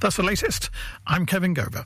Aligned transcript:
That's 0.00 0.16
the 0.16 0.22
latest. 0.22 0.70
I'm 1.06 1.26
Kevin 1.26 1.54
Gover. 1.54 1.84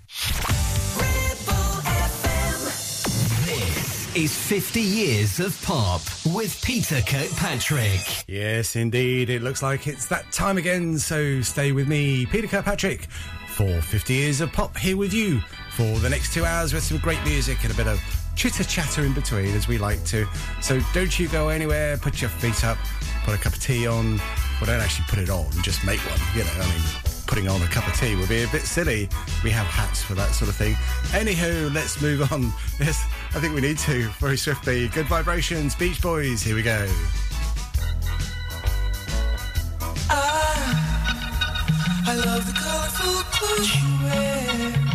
This 3.44 4.16
is 4.16 4.36
50 4.36 4.80
years 4.80 5.40
of 5.40 5.60
pop 5.62 6.00
with 6.24 6.62
Peter 6.62 7.00
Kirkpatrick. 7.00 8.28
Yes, 8.28 8.76
indeed. 8.76 9.30
It 9.30 9.42
looks 9.42 9.64
like 9.64 9.88
it's 9.88 10.06
that 10.06 10.30
time 10.30 10.58
again. 10.58 10.96
So 10.98 11.40
stay 11.40 11.72
with 11.72 11.88
me, 11.88 12.24
Peter 12.26 12.46
Kirkpatrick, 12.46 13.08
for 13.48 13.80
50 13.80 14.14
years 14.14 14.40
of 14.40 14.52
pop 14.52 14.76
here 14.76 14.96
with 14.96 15.12
you 15.12 15.40
for 15.72 15.98
the 15.98 16.08
next 16.08 16.32
two 16.32 16.44
hours 16.44 16.72
with 16.72 16.84
some 16.84 16.98
great 16.98 17.22
music 17.24 17.64
and 17.64 17.72
a 17.72 17.76
bit 17.76 17.88
of 17.88 18.00
chitter 18.36 18.62
chatter 18.62 19.04
in 19.04 19.12
between, 19.12 19.54
as 19.56 19.66
we 19.66 19.76
like 19.76 20.04
to. 20.04 20.24
So 20.62 20.80
don't 20.92 21.18
you 21.18 21.26
go 21.28 21.48
anywhere. 21.48 21.96
Put 21.96 22.20
your 22.20 22.30
feet 22.30 22.64
up, 22.64 22.78
put 23.24 23.34
a 23.34 23.38
cup 23.38 23.54
of 23.54 23.60
tea 23.60 23.88
on. 23.88 24.18
Well, 24.18 24.66
don't 24.66 24.80
actually 24.80 25.06
put 25.08 25.18
it 25.18 25.30
on, 25.30 25.50
just 25.62 25.84
make 25.84 25.98
one. 25.98 26.20
You 26.36 26.44
know, 26.44 26.50
I 26.54 26.70
mean, 26.70 27.03
putting 27.26 27.48
on 27.48 27.60
a 27.62 27.66
cup 27.66 27.86
of 27.86 27.94
tea 27.94 28.16
would 28.16 28.28
be 28.28 28.42
a 28.42 28.48
bit 28.48 28.62
silly. 28.62 29.08
We 29.42 29.50
have 29.50 29.66
hats 29.66 30.02
for 30.02 30.14
that 30.14 30.32
sort 30.32 30.48
of 30.48 30.56
thing. 30.56 30.74
Anywho, 31.12 31.72
let's 31.74 32.00
move 32.00 32.32
on. 32.32 32.52
Yes, 32.80 33.06
I 33.34 33.38
think 33.38 33.54
we 33.54 33.60
need 33.60 33.78
to 33.78 34.08
very 34.18 34.36
swiftly. 34.36 34.88
Good 34.88 35.06
vibrations, 35.06 35.76
Beach 35.76 36.02
Boys. 36.02 36.42
Here 36.42 36.56
we 36.56 36.62
go. 36.62 36.88
I, 40.10 40.74
I 42.06 42.14
love 42.26 42.44
the 42.46 42.52
colorful 42.52 43.22
clothes 43.30 43.74
you 43.76 43.88
wear 44.02 44.94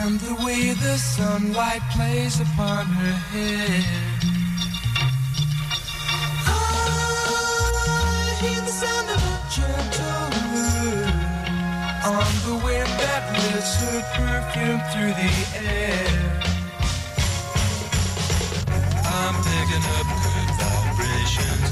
and 0.00 0.18
the 0.20 0.34
way 0.44 0.72
the 0.72 0.96
sunlight 0.96 1.82
plays 1.94 2.40
upon 2.40 2.86
her 2.86 3.12
hair. 3.12 3.84
I 6.46 8.36
hear 8.40 8.60
the 8.62 8.72
sound 8.72 9.10
of 9.10 9.22
a 9.22 9.50
gentle 9.50 10.21
on 12.04 12.32
the 12.44 12.54
wind 12.64 12.88
that 12.98 13.22
lifts 13.52 13.76
her 13.76 14.02
perfume 14.16 14.80
through 14.90 15.14
the 15.14 15.30
air. 15.62 16.42
I'm 19.04 19.34
picking 19.46 19.84
up 19.98 20.06
good 20.24 20.48
vibrations. 20.58 21.71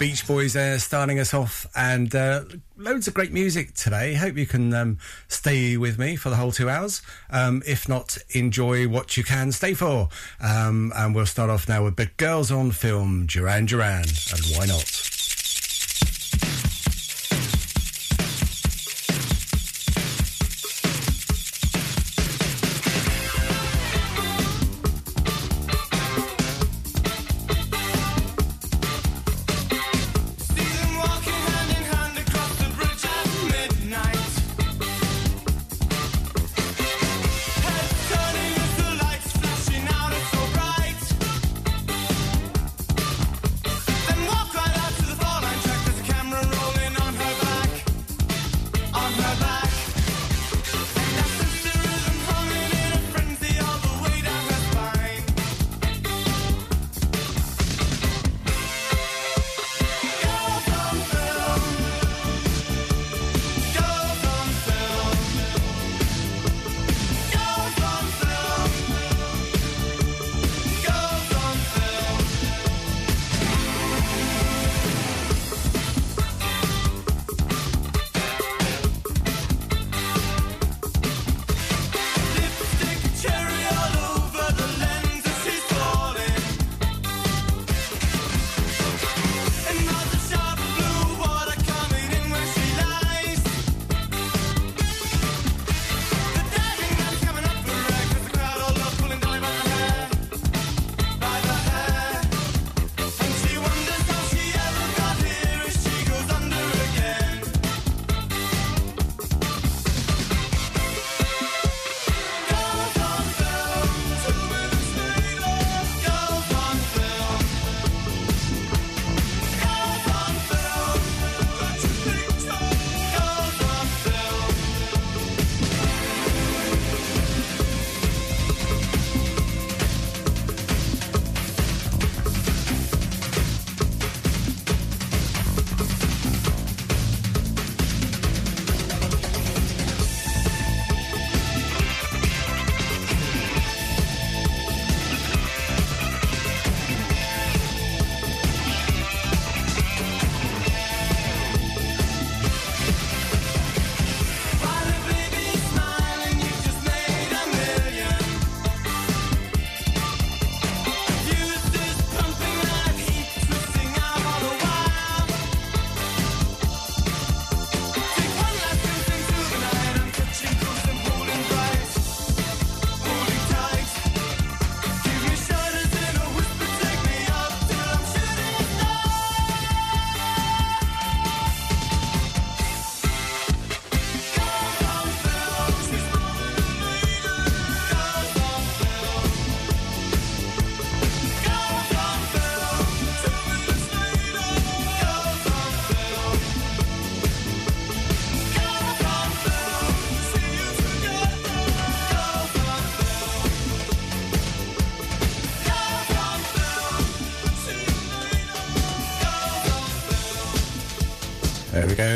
Beach 0.00 0.26
Boys 0.26 0.54
there, 0.54 0.78
starting 0.78 1.20
us 1.20 1.34
off, 1.34 1.66
and 1.76 2.14
uh, 2.14 2.44
loads 2.78 3.06
of 3.06 3.12
great 3.12 3.32
music 3.32 3.74
today. 3.74 4.14
Hope 4.14 4.34
you 4.38 4.46
can 4.46 4.72
um, 4.72 4.96
stay 5.28 5.76
with 5.76 5.98
me 5.98 6.16
for 6.16 6.30
the 6.30 6.36
whole 6.36 6.52
two 6.52 6.70
hours. 6.70 7.02
Um, 7.28 7.62
if 7.66 7.86
not, 7.86 8.16
enjoy 8.30 8.88
what 8.88 9.18
you 9.18 9.24
can 9.24 9.52
stay 9.52 9.74
for. 9.74 10.08
Um, 10.40 10.90
and 10.96 11.14
we'll 11.14 11.26
start 11.26 11.50
off 11.50 11.68
now 11.68 11.84
with 11.84 11.96
Big 11.96 12.16
Girls 12.16 12.50
on 12.50 12.70
Film, 12.70 13.26
Duran 13.26 13.66
Duran, 13.66 14.04
and 14.32 14.56
why 14.56 14.64
not? 14.64 15.09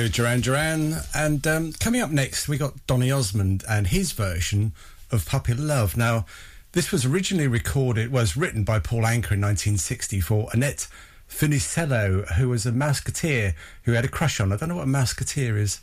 Go, 0.04 0.10
Duran 0.10 0.40
Duran. 0.40 0.96
And 1.14 1.46
um, 1.46 1.72
coming 1.72 2.00
up 2.00 2.10
next, 2.10 2.48
we 2.48 2.58
got 2.58 2.86
Donny 2.86 3.10
Osmond 3.10 3.64
and 3.68 3.86
his 3.86 4.12
version 4.12 4.72
of 5.10 5.26
Puppy 5.26 5.54
Love. 5.54 5.96
Now, 5.96 6.26
this 6.72 6.90
was 6.90 7.04
originally 7.04 7.48
recorded, 7.48 8.12
was 8.12 8.36
written 8.36 8.64
by 8.64 8.78
Paul 8.80 9.02
Anka 9.02 9.32
in 9.32 9.40
1960 9.40 10.20
for 10.20 10.48
Annette 10.52 10.88
Funicello, 11.28 12.34
who 12.34 12.48
was 12.48 12.66
a 12.66 12.72
Mouseketeer 12.72 13.54
who 13.84 13.92
had 13.92 14.04
a 14.04 14.08
crush 14.08 14.40
on. 14.40 14.52
I 14.52 14.56
don't 14.56 14.68
know 14.68 14.76
what 14.76 14.84
a 14.84 14.90
Mouseketeer 14.90 15.58
is. 15.58 15.80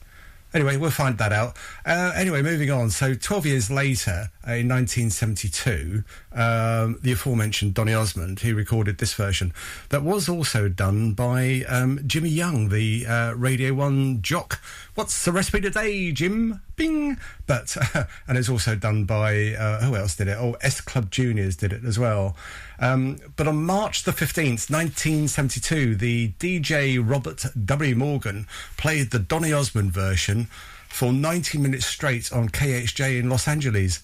Anyway, 0.53 0.75
we'll 0.75 0.91
find 0.91 1.17
that 1.17 1.31
out. 1.31 1.55
Uh, 1.85 2.11
anyway, 2.15 2.41
moving 2.41 2.69
on. 2.69 2.89
So, 2.89 3.13
12 3.13 3.45
years 3.45 3.71
later, 3.71 4.29
uh, 4.45 4.53
in 4.53 4.67
1972, 4.67 6.03
um, 6.33 6.99
the 7.01 7.13
aforementioned 7.13 7.73
Donny 7.73 7.93
Osmond, 7.93 8.41
he 8.41 8.51
recorded 8.51 8.97
this 8.97 9.13
version 9.13 9.53
that 9.89 10.03
was 10.03 10.27
also 10.27 10.67
done 10.67 11.13
by 11.13 11.63
um, 11.69 11.99
Jimmy 12.05 12.29
Young, 12.29 12.69
the 12.69 13.05
uh, 13.05 13.33
Radio 13.33 13.73
1 13.73 14.21
jock. 14.21 14.61
What's 14.95 15.23
the 15.23 15.31
recipe 15.31 15.61
today, 15.61 16.11
Jim? 16.11 16.61
Bing! 16.81 17.19
But, 17.45 17.77
and 18.27 18.39
it's 18.39 18.49
also 18.49 18.73
done 18.75 19.05
by, 19.05 19.53
uh, 19.53 19.81
who 19.81 19.95
else 19.95 20.15
did 20.15 20.27
it? 20.27 20.37
Oh, 20.39 20.57
S 20.61 20.81
Club 20.81 21.11
Juniors 21.11 21.55
did 21.55 21.73
it 21.73 21.85
as 21.85 21.99
well. 21.99 22.35
Um, 22.79 23.19
but 23.35 23.47
on 23.47 23.63
March 23.63 24.01
the 24.01 24.11
15th, 24.11 24.71
1972, 24.71 25.95
the 25.95 26.29
DJ 26.39 26.99
Robert 26.99 27.45
W. 27.65 27.95
Morgan 27.95 28.47
played 28.77 29.11
the 29.11 29.19
Donny 29.19 29.53
Osmond 29.53 29.91
version 29.91 30.45
for 30.89 31.13
90 31.13 31.59
minutes 31.59 31.85
straight 31.85 32.33
on 32.33 32.49
KHJ 32.49 33.19
in 33.19 33.29
Los 33.29 33.47
Angeles. 33.47 34.01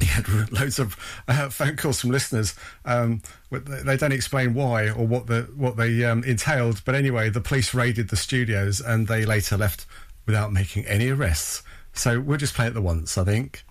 He 0.00 0.06
had 0.06 0.28
loads 0.52 0.80
of 0.80 0.96
uh, 1.28 1.48
phone 1.48 1.76
calls 1.76 2.00
from 2.00 2.10
listeners. 2.10 2.56
Um, 2.86 3.22
they 3.52 3.96
don't 3.96 4.10
explain 4.10 4.54
why 4.54 4.90
or 4.90 5.06
what 5.06 5.28
the 5.28 5.42
what 5.54 5.76
they 5.76 6.04
um, 6.04 6.24
entailed, 6.24 6.82
but 6.84 6.96
anyway, 6.96 7.30
the 7.30 7.40
police 7.40 7.72
raided 7.72 8.08
the 8.08 8.16
studios 8.16 8.80
and 8.80 9.06
they 9.06 9.24
later 9.24 9.56
left 9.56 9.86
without 10.26 10.52
making 10.52 10.84
any 10.86 11.08
arrests. 11.08 11.62
So 11.98 12.20
we'll 12.20 12.38
just 12.38 12.54
play 12.54 12.68
it 12.68 12.74
the 12.74 12.80
once, 12.80 13.18
I 13.18 13.24
think. 13.24 13.64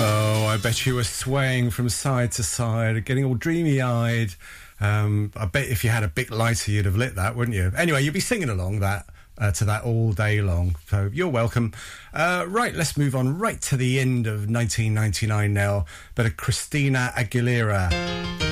Oh, 0.00 0.48
bet 0.62 0.84
you 0.84 0.96
were 0.96 1.04
swaying 1.04 1.70
from 1.70 1.88
side 1.88 2.32
to 2.32 2.42
side, 2.42 3.02
getting 3.06 3.24
all 3.24 3.34
dreamy 3.34 3.80
eyed. 3.80 4.34
Um, 4.80 5.32
I 5.36 5.46
bet 5.46 5.68
if 5.68 5.84
you 5.84 5.90
had 5.90 6.02
a 6.02 6.08
big 6.08 6.30
lighter, 6.30 6.70
you'd 6.70 6.84
have 6.86 6.96
lit 6.96 7.16
that, 7.16 7.36
wouldn't 7.36 7.56
you? 7.56 7.72
Anyway, 7.76 8.02
you'd 8.02 8.14
be 8.14 8.20
singing 8.20 8.48
along 8.48 8.80
that. 8.80 9.06
Uh, 9.40 9.52
to 9.52 9.64
that 9.64 9.84
all 9.84 10.12
day 10.12 10.40
long. 10.42 10.74
So 10.88 11.08
you're 11.12 11.28
welcome. 11.28 11.72
Uh, 12.12 12.44
right, 12.48 12.74
let's 12.74 12.96
move 12.96 13.14
on 13.14 13.38
right 13.38 13.60
to 13.62 13.76
the 13.76 14.00
end 14.00 14.26
of 14.26 14.50
1999 14.50 15.54
now. 15.54 15.84
But 16.16 16.26
a 16.26 16.30
Christina 16.30 17.12
Aguilera, 17.16 17.88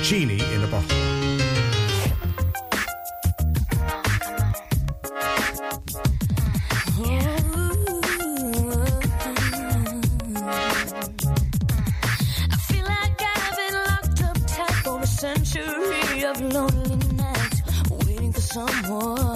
Genie 0.01 0.41
in 0.53 0.63
a 0.63 0.67
Bottle. 0.67 1.06
Someone 18.47 19.26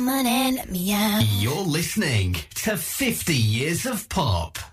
Come 0.00 0.08
on 0.08 0.26
and 0.26 0.56
let 0.56 0.70
me 0.70 0.94
out. 0.94 1.22
You're 1.40 1.56
listening 1.56 2.34
to 2.54 2.78
50 2.78 3.34
Years 3.34 3.84
of 3.84 4.08
Pop. 4.08 4.69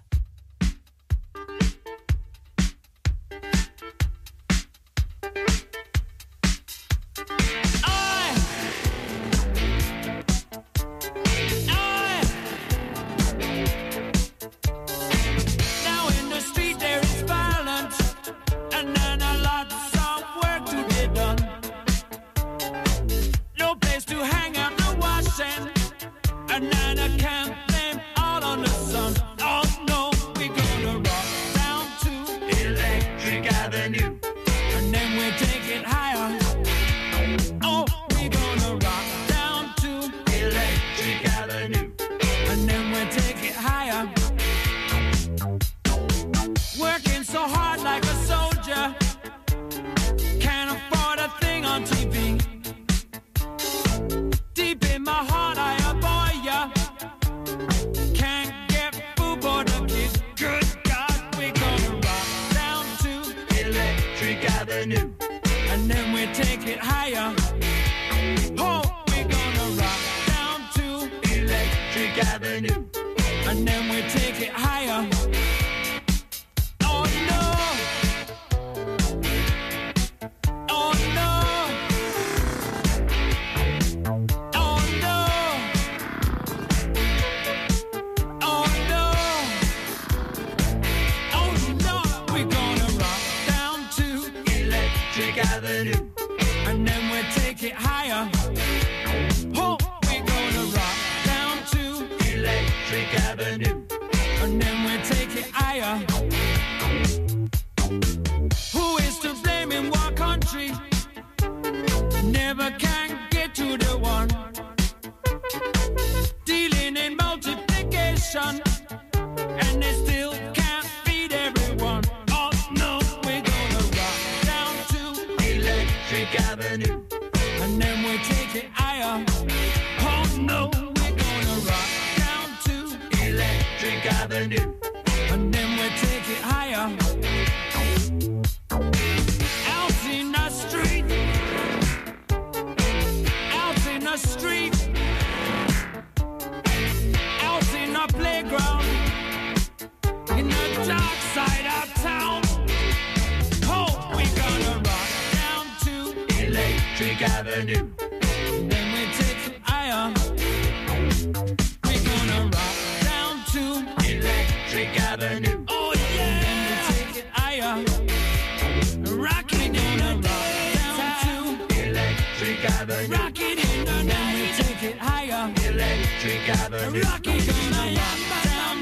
Electric 176.27 176.59
Avenue. 176.59 177.01
Rocky 177.03 177.37
gonna 177.39 177.91
yap 177.91 178.17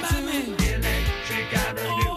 by 0.02 0.22
me. 0.22 0.40
Electric 0.74 1.54
Avenue. 1.54 2.12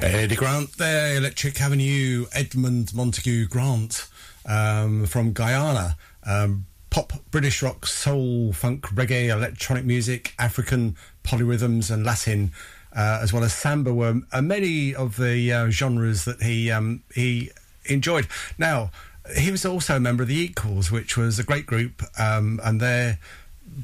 Eddie 0.00 0.34
Grant 0.34 0.72
there, 0.78 1.16
Electric 1.18 1.60
Avenue, 1.60 2.24
Edmund 2.32 2.94
Montague 2.94 3.46
Grant 3.48 4.08
um, 4.46 5.04
from 5.04 5.34
Guyana. 5.34 5.98
Um, 6.26 6.64
pop, 6.88 7.12
British 7.30 7.62
rock, 7.62 7.84
soul, 7.84 8.54
funk, 8.54 8.86
reggae, 8.86 9.28
electronic 9.28 9.84
music, 9.84 10.32
African 10.38 10.96
polyrhythms, 11.24 11.90
and 11.90 12.06
Latin, 12.06 12.52
uh, 12.96 13.18
as 13.20 13.34
well 13.34 13.44
as 13.44 13.52
samba, 13.52 13.92
were 13.92 14.22
uh, 14.32 14.40
many 14.40 14.94
of 14.94 15.18
the 15.18 15.52
uh, 15.52 15.68
genres 15.68 16.24
that 16.24 16.40
he 16.40 16.70
um, 16.70 17.02
he 17.14 17.50
enjoyed. 17.84 18.26
Now, 18.56 18.92
he 19.36 19.50
was 19.50 19.64
also 19.64 19.96
a 19.96 20.00
member 20.00 20.22
of 20.22 20.28
the 20.28 20.38
Equals, 20.38 20.90
which 20.90 21.16
was 21.16 21.38
a 21.38 21.44
great 21.44 21.66
group, 21.66 22.02
um, 22.18 22.60
and 22.64 22.80
their 22.80 23.18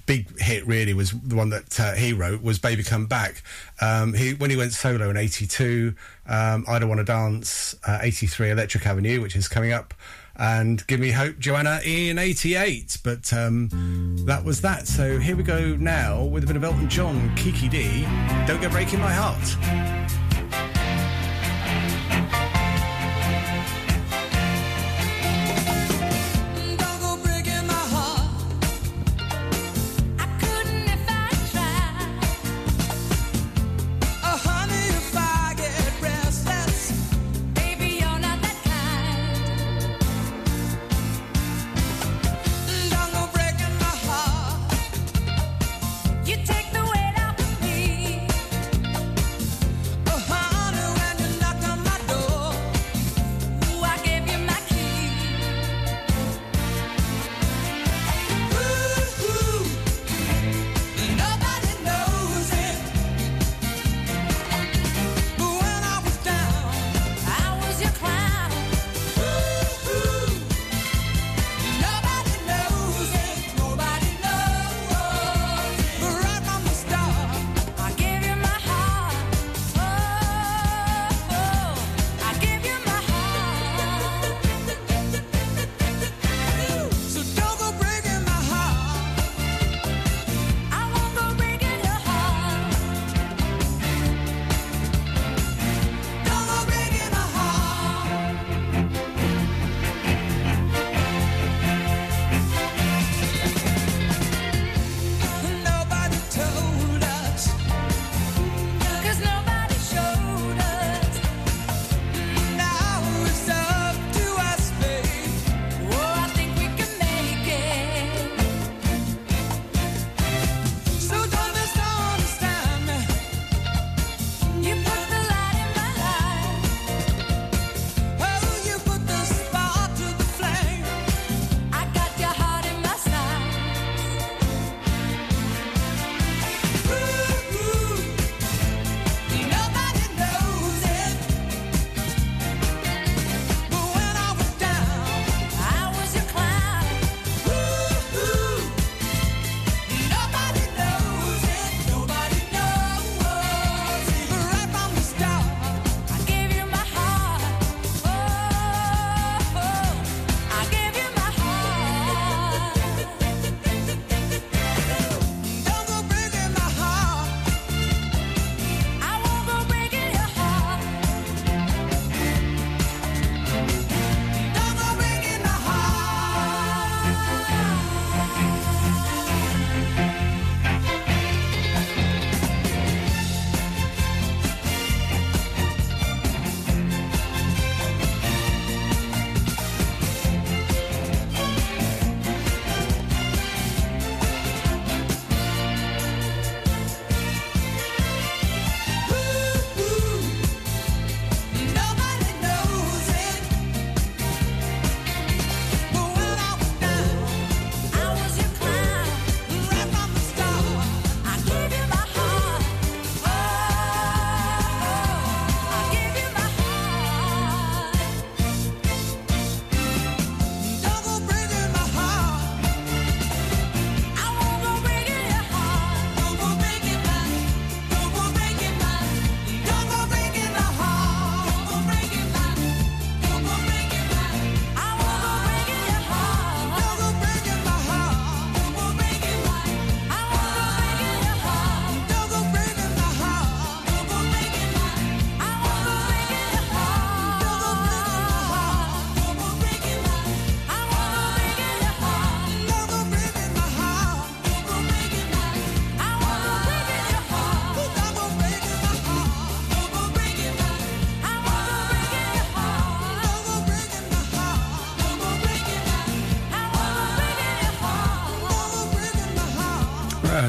big 0.06 0.38
hit 0.38 0.66
really 0.66 0.94
was 0.94 1.10
the 1.10 1.34
one 1.34 1.50
that 1.50 1.80
uh, 1.80 1.94
he 1.94 2.12
wrote 2.12 2.42
was 2.42 2.58
"Baby 2.58 2.82
Come 2.82 3.06
Back." 3.06 3.42
Um, 3.80 4.12
he 4.12 4.34
when 4.34 4.50
he 4.50 4.56
went 4.56 4.72
solo 4.72 5.10
in 5.10 5.16
'82, 5.16 5.94
um, 6.26 6.64
"I 6.68 6.78
Don't 6.78 6.88
Want 6.88 7.00
to 7.00 7.04
Dance," 7.04 7.74
uh, 7.86 7.98
'83, 8.02 8.50
"Electric 8.50 8.86
Avenue," 8.86 9.20
which 9.20 9.34
is 9.34 9.48
coming 9.48 9.72
up, 9.72 9.94
and 10.36 10.86
"Give 10.86 11.00
Me 11.00 11.10
Hope," 11.10 11.38
Joanna 11.38 11.80
in 11.84 12.18
'88. 12.18 12.98
But 13.02 13.32
um, 13.32 13.68
that 14.26 14.44
was 14.44 14.60
that. 14.60 14.86
So 14.86 15.18
here 15.18 15.36
we 15.36 15.42
go 15.42 15.76
now 15.76 16.22
with 16.22 16.44
a 16.44 16.46
bit 16.46 16.56
of 16.56 16.64
Elton 16.64 16.88
John, 16.88 17.34
Kiki 17.36 17.68
Dee. 17.68 18.02
Don't 18.46 18.60
go 18.60 18.68
breaking 18.68 19.00
my 19.00 19.12
heart. 19.12 20.19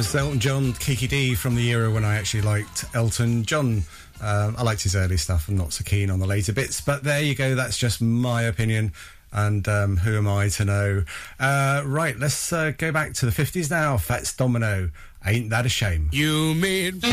It's 0.02 0.16
Elton 0.16 0.40
John, 0.40 0.74
Kiki 0.74 1.06
Dee 1.06 1.36
from 1.36 1.54
the 1.54 1.70
era 1.70 1.92
when 1.92 2.04
I 2.04 2.18
actually 2.18 2.42
liked 2.42 2.86
Elton 2.96 3.46
John. 3.46 3.84
Um, 4.20 4.56
I 4.58 4.64
liked 4.64 4.82
his 4.82 4.96
early 4.96 5.16
stuff. 5.16 5.48
I'm 5.48 5.56
not 5.56 5.74
so 5.74 5.84
keen 5.84 6.10
on 6.10 6.18
the 6.18 6.26
later 6.26 6.54
bits, 6.54 6.82
but 6.82 7.04
there 7.04 7.22
you 7.22 7.36
go. 7.36 7.54
That's 7.54 7.78
just 7.78 8.02
my 8.02 8.42
opinion. 8.42 8.94
And 9.32 9.68
um, 9.68 9.98
who 9.98 10.18
am 10.18 10.28
I 10.28 10.50
to 10.50 10.66
know? 10.66 11.04
Uh, 11.40 11.84
right, 11.86 12.18
let's 12.18 12.52
uh, 12.52 12.72
go 12.76 12.92
back 12.92 13.14
to 13.14 13.28
the 13.28 13.32
50s 13.32 13.70
now. 13.70 13.96
Fats 13.98 14.34
Domino. 14.36 14.90
Ain't 15.24 15.52
that 15.52 15.68
a 15.68 15.70
shame? 15.70 16.10
You 16.12 16.56
made 16.56 17.04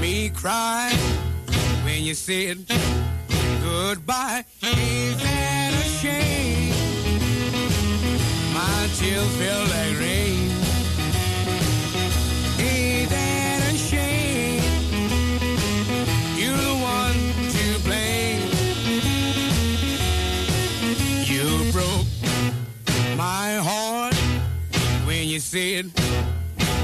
me 0.00 0.30
cry 0.30 0.90
when 1.84 2.02
you 2.02 2.14
said 2.14 2.66
goodbye. 3.62 4.44
Ain't 4.60 5.18
that 5.20 5.72
a 5.72 5.88
shame? 5.88 6.74
My 8.52 8.88
tears 8.96 9.36
feel 9.36 9.60
like 9.60 10.00
rain. 10.00 10.11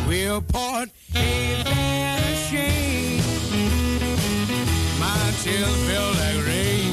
We'll 0.08 0.42
part. 0.42 0.88
That 1.12 2.22
a 2.22 2.36
shame? 2.48 3.22
My 4.98 5.32
tears 5.42 5.76
feel 5.86 6.08
like 6.20 6.40
rain. 6.46 6.92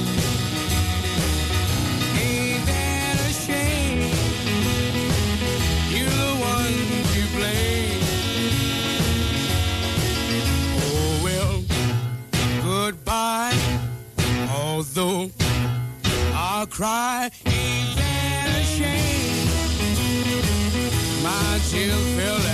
Ain't 2.21 2.65
that 2.65 3.17
a 3.19 3.33
shame? 3.45 3.99
You're 5.93 6.17
the 6.23 6.33
one 6.53 6.77
to 7.13 7.21
blame. 7.35 8.03
Oh 10.83 11.13
well, 11.25 11.55
goodbye. 12.63 13.57
Although 14.55 15.31
I'll 16.33 16.67
cry, 16.67 17.31
My 21.75 21.81
tears 21.81 22.44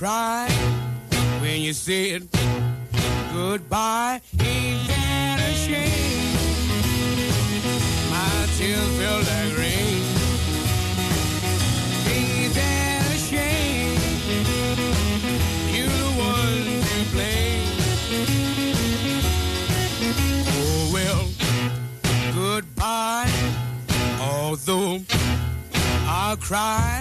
cry 0.00 0.48
when 1.42 1.60
you 1.60 1.74
said 1.74 2.26
goodbye. 3.34 4.18
Ain't 4.40 4.88
that 4.88 5.38
a 5.46 5.52
shame? 5.52 6.36
My 8.08 8.46
tears 8.56 8.88
feel 8.96 9.18
like 9.30 9.52
rain. 9.58 10.00
Ain't 12.16 12.54
that 12.54 13.12
a 13.12 13.18
shame? 13.28 14.00
You're 15.74 15.92
the 16.04 16.12
one 16.32 16.64
to 16.88 17.00
blame. 17.12 17.68
Oh 20.48 20.90
well, 20.94 21.24
goodbye. 22.34 23.30
Although 24.18 25.02
I'll 26.06 26.38
cry. 26.38 26.99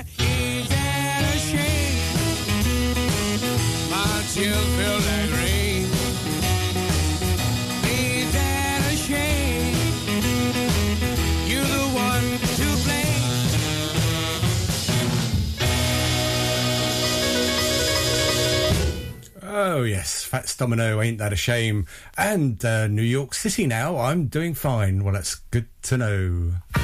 Domino, 20.55 21.01
ain't 21.01 21.17
that 21.19 21.33
a 21.33 21.35
shame? 21.35 21.87
And 22.17 22.63
uh, 22.63 22.87
New 22.87 23.01
York 23.01 23.33
City 23.33 23.67
now. 23.67 23.97
I'm 23.97 24.27
doing 24.27 24.53
fine. 24.53 25.03
Well, 25.03 25.13
that's 25.13 25.35
good 25.51 25.67
to 25.83 25.97
know. 25.97 26.78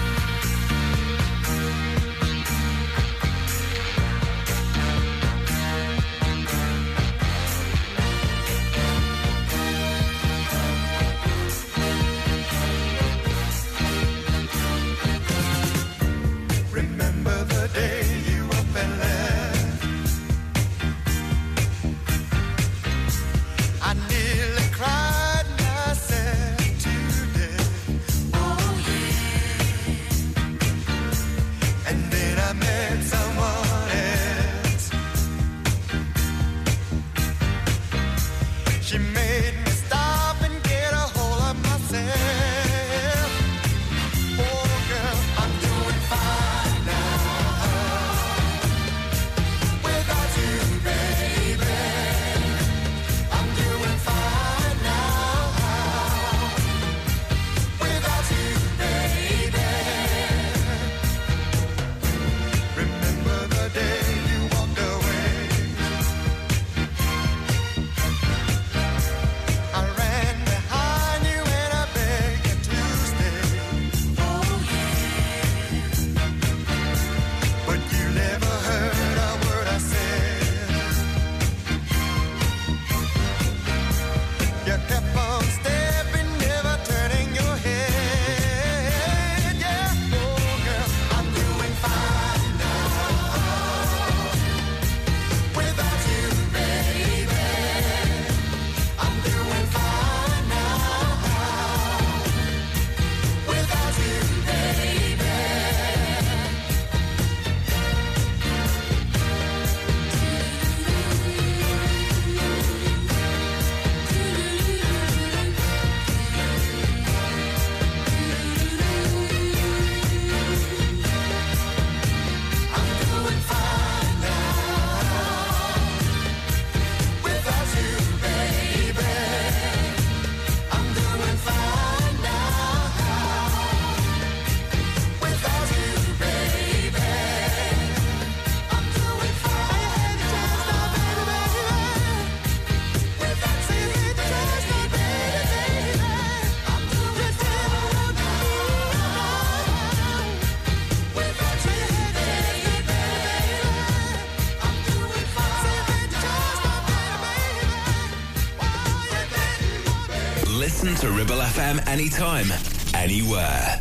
FM 161.76 161.88
anytime, 161.88 162.48
anywhere. 162.94 163.80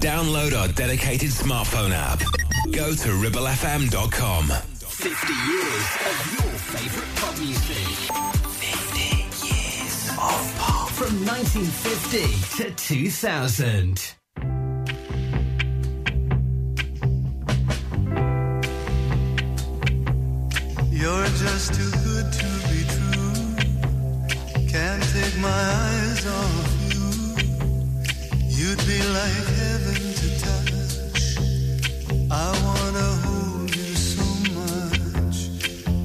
Download 0.00 0.58
our 0.58 0.68
dedicated 0.68 1.30
smartphone 1.30 1.92
app. 1.92 2.20
Go 2.72 2.94
to 2.94 3.08
ribblefm.com. 3.08 4.46
50 4.46 5.32
years 5.32 5.86
of 6.06 6.32
your 6.32 6.52
favourite 6.58 7.16
pop 7.16 7.38
music. 7.38 7.86
50 8.58 9.46
years 9.46 10.08
of 10.10 10.54
pop. 10.58 10.90
From 10.90 11.24
1950 11.26 12.64
to 12.64 12.70
2000. 12.74 14.19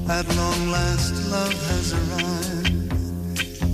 At 0.08 0.24
long 0.36 0.70
last, 0.70 1.14
love 1.32 1.52
has 1.70 1.92
arrived, 1.92 2.92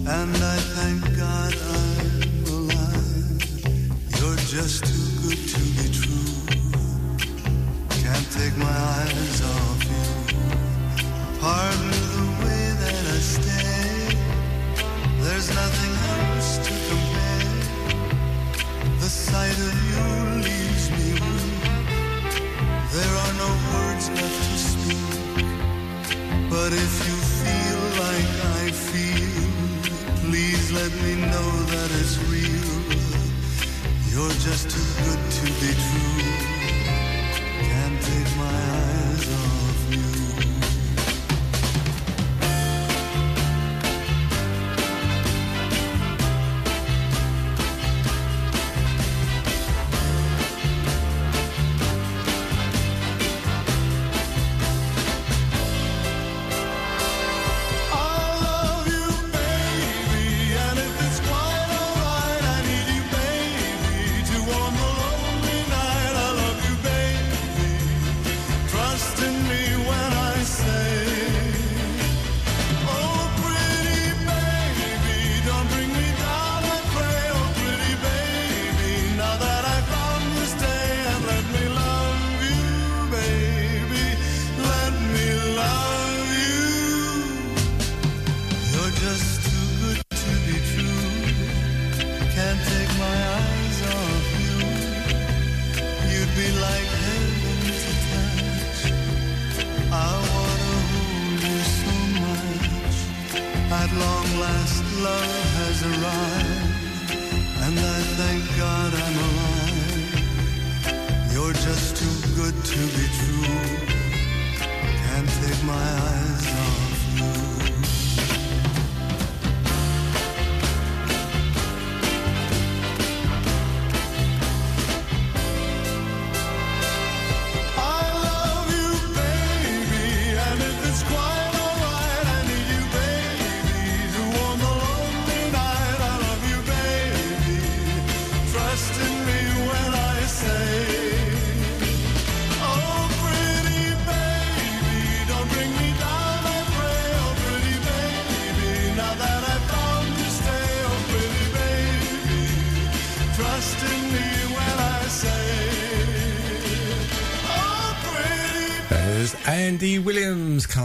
and 0.09 0.37
I 0.37 0.57
thank 0.77 1.01
God 1.15 1.55
I'm 1.77 2.45
alive. 2.49 3.45
You're 4.19 4.41
just 4.49 4.83
too 4.83 5.09
good 5.21 5.43
to 5.53 5.61
be 5.77 5.87
true. 5.93 6.33
Can't 8.01 8.29
take 8.33 8.57
my 8.57 8.79
eyes 8.97 9.43
off 9.45 9.85
you. 9.85 10.09
Pardon 11.39 11.91
the 12.17 12.25
way 12.41 12.65
that 12.81 13.05
I 13.13 13.21
stay. 13.21 14.17
There's 15.21 15.49
nothing 15.55 15.93
else 16.17 16.57
to 16.67 16.73
compare. 16.89 17.61
The 19.01 19.11
sight 19.11 19.59
of 19.69 19.75
you 19.91 20.07
leaves 20.49 20.87
me 20.97 21.13
weak. 21.13 21.61
There 22.91 23.15
are 23.23 23.35
no 23.35 23.51
words 23.69 24.09
left. 24.09 24.42
But 26.63 26.75
if 26.75 27.09
you 27.09 27.17
feel 27.43 27.81
like 28.05 28.33
I 28.61 28.71
feel, 28.71 29.51
please 30.21 30.71
let 30.71 30.93
me 31.03 31.17
know 31.17 31.51
that 31.73 31.91
it's 32.01 32.17
real. 32.31 32.71
You're 34.13 34.31
just 34.47 34.71
too 34.71 35.03
good 35.05 35.31
to 35.39 35.45
be 35.61 35.73
true. 35.75 36.42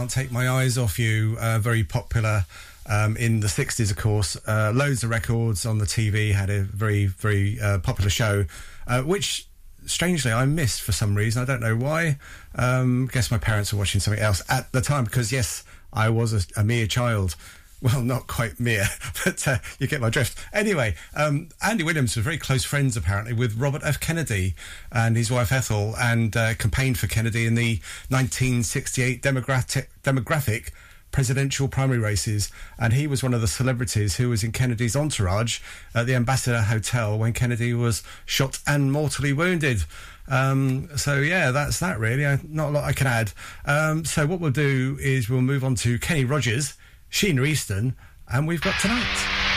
Can't 0.08 0.26
Take 0.26 0.32
My 0.32 0.48
Eyes 0.48 0.78
Off 0.78 0.98
You. 0.98 1.36
Uh, 1.38 1.58
very 1.58 1.84
popular 1.84 2.46
um, 2.86 3.14
in 3.18 3.40
the 3.40 3.46
60s, 3.46 3.90
of 3.90 3.98
course. 3.98 4.38
Uh, 4.46 4.72
loads 4.74 5.04
of 5.04 5.10
records 5.10 5.66
on 5.66 5.76
the 5.76 5.84
TV, 5.84 6.32
had 6.32 6.48
a 6.48 6.62
very, 6.62 7.04
very 7.04 7.60
uh, 7.60 7.78
popular 7.80 8.08
show, 8.08 8.46
uh, 8.86 9.02
which 9.02 9.46
strangely 9.84 10.32
I 10.32 10.46
missed 10.46 10.80
for 10.80 10.92
some 10.92 11.14
reason. 11.14 11.42
I 11.42 11.44
don't 11.44 11.60
know 11.60 11.76
why. 11.76 12.16
Um, 12.54 13.10
guess 13.12 13.30
my 13.30 13.36
parents 13.36 13.70
were 13.70 13.78
watching 13.78 14.00
something 14.00 14.22
else 14.22 14.42
at 14.48 14.72
the 14.72 14.80
time 14.80 15.04
because, 15.04 15.30
yes, 15.30 15.62
I 15.92 16.08
was 16.08 16.32
a, 16.32 16.60
a 16.60 16.64
mere 16.64 16.86
child. 16.86 17.36
Well, 17.80 18.02
not 18.02 18.26
quite 18.26 18.58
mere, 18.58 18.86
but 19.24 19.46
uh, 19.46 19.58
you 19.78 19.86
get 19.86 20.00
my 20.00 20.10
drift. 20.10 20.38
Anyway, 20.52 20.96
um, 21.14 21.48
Andy 21.62 21.84
Williams 21.84 22.16
was 22.16 22.24
very 22.24 22.38
close 22.38 22.64
friends, 22.64 22.96
apparently, 22.96 23.32
with 23.32 23.56
Robert 23.56 23.82
F. 23.84 24.00
Kennedy 24.00 24.54
and 24.90 25.16
his 25.16 25.30
wife 25.30 25.52
Ethel, 25.52 25.94
and 25.96 26.36
uh, 26.36 26.54
campaigned 26.54 26.98
for 26.98 27.06
Kennedy 27.06 27.46
in 27.46 27.54
the 27.54 27.80
1968 28.08 29.22
demographic, 29.22 29.86
demographic 30.02 30.70
presidential 31.10 31.68
primary 31.68 31.98
races. 31.98 32.50
And 32.78 32.92
he 32.92 33.06
was 33.06 33.22
one 33.22 33.32
of 33.32 33.40
the 33.40 33.48
celebrities 33.48 34.16
who 34.16 34.28
was 34.28 34.42
in 34.42 34.52
Kennedy's 34.52 34.96
entourage 34.96 35.60
at 35.94 36.06
the 36.06 36.14
Ambassador 36.14 36.62
Hotel 36.62 37.16
when 37.16 37.32
Kennedy 37.32 37.74
was 37.74 38.02
shot 38.26 38.58
and 38.66 38.92
mortally 38.92 39.32
wounded. 39.32 39.84
Um, 40.30 40.88
so 40.96 41.18
yeah, 41.18 41.50
that's 41.50 41.80
that 41.80 41.98
really. 41.98 42.26
I, 42.26 42.38
not 42.48 42.68
a 42.68 42.72
lot 42.72 42.84
I 42.84 42.92
can 42.92 43.06
add. 43.06 43.32
Um, 43.64 44.04
so 44.04 44.26
what 44.26 44.40
we'll 44.40 44.50
do 44.50 44.98
is 45.00 45.30
we'll 45.30 45.42
move 45.42 45.64
on 45.64 45.74
to 45.76 45.98
Kenny 45.98 46.24
Rogers, 46.24 46.74
Sheena 47.10 47.46
Easton, 47.46 47.96
and 48.28 48.46
we've 48.46 48.60
got 48.60 48.78
tonight. 48.80 49.47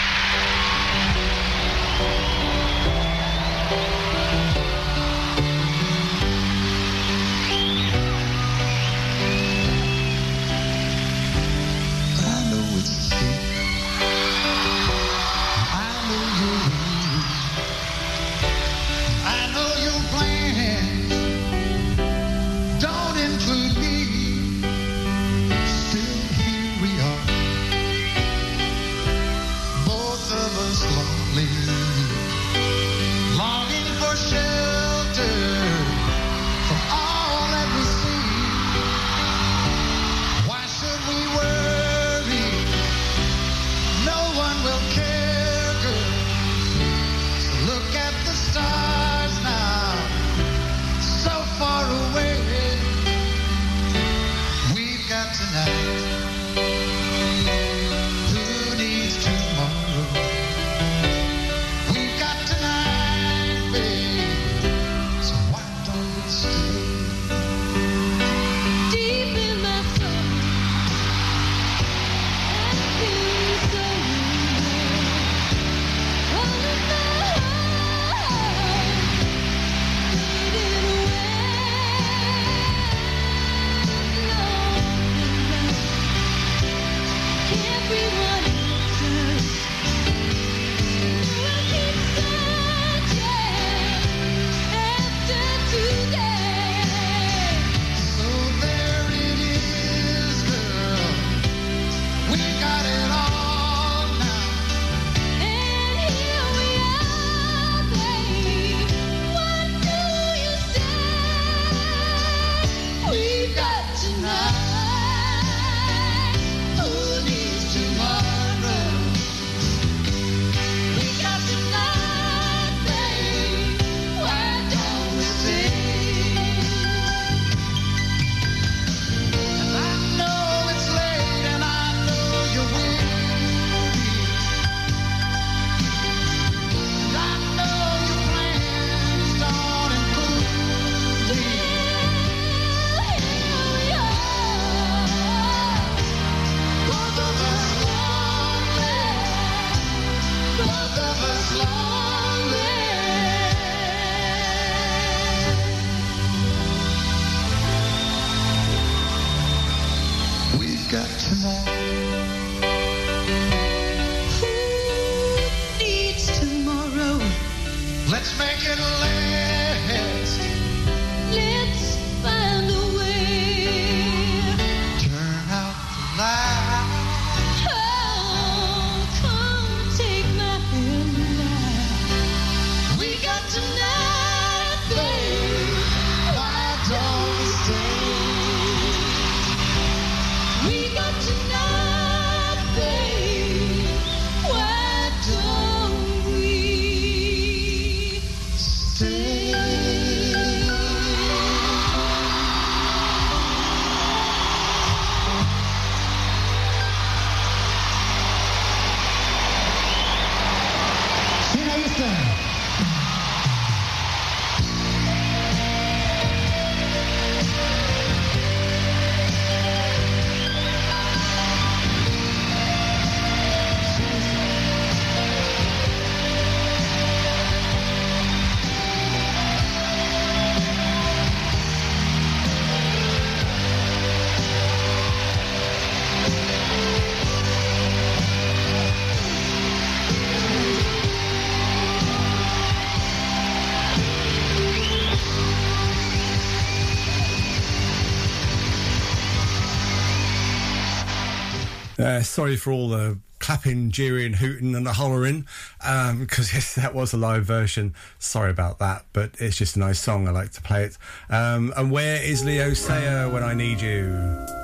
Uh, 252.11 252.21
sorry 252.21 252.57
for 252.57 252.73
all 252.73 252.89
the 252.89 253.17
clapping, 253.39 253.89
jeering, 253.89 254.33
hooting, 254.33 254.75
and 254.75 254.85
the 254.85 254.91
hollering, 254.91 255.45
because 255.79 256.09
um, 256.09 256.27
yes, 256.53 256.75
that 256.75 256.93
was 256.93 257.13
a 257.13 257.17
live 257.17 257.45
version. 257.45 257.93
Sorry 258.19 258.51
about 258.51 258.79
that, 258.79 259.05
but 259.13 259.31
it's 259.39 259.57
just 259.57 259.77
a 259.77 259.79
nice 259.79 259.99
song. 259.99 260.27
I 260.27 260.31
like 260.31 260.51
to 260.51 260.61
play 260.61 260.83
it. 260.83 260.97
Um, 261.29 261.73
and 261.77 261.89
where 261.89 262.21
is 262.21 262.43
Leo 262.43 262.73
Sayer 262.73 263.29
when 263.29 263.43
I 263.43 263.53
need 263.53 263.79
you? 263.79 264.60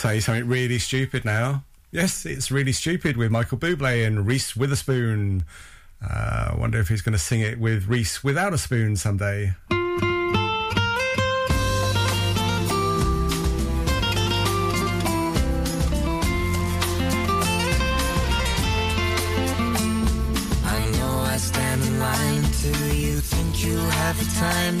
Say 0.00 0.18
something 0.18 0.48
really 0.48 0.78
stupid 0.78 1.26
now. 1.26 1.62
Yes, 1.90 2.24
it's 2.24 2.50
really 2.50 2.72
stupid 2.72 3.18
with 3.18 3.30
Michael 3.30 3.58
Bublé 3.58 4.06
and 4.06 4.26
Reese 4.26 4.56
Witherspoon. 4.56 5.44
Uh, 6.02 6.52
I 6.52 6.56
wonder 6.56 6.80
if 6.80 6.88
he's 6.88 7.02
going 7.02 7.12
to 7.12 7.18
sing 7.18 7.42
it 7.42 7.60
with 7.60 7.86
Reese 7.86 8.24
without 8.24 8.54
a 8.54 8.58
spoon 8.58 8.96
someday. 8.96 9.52
I 9.68 9.76
know 20.96 21.18
I 21.26 21.36
stand 21.36 21.82
in 21.82 21.98
line 22.00 22.42
till 22.62 22.94
you 22.94 23.20
think 23.20 23.62
you 23.62 23.76
have 23.76 24.18
the 24.18 24.40
time 24.40 24.80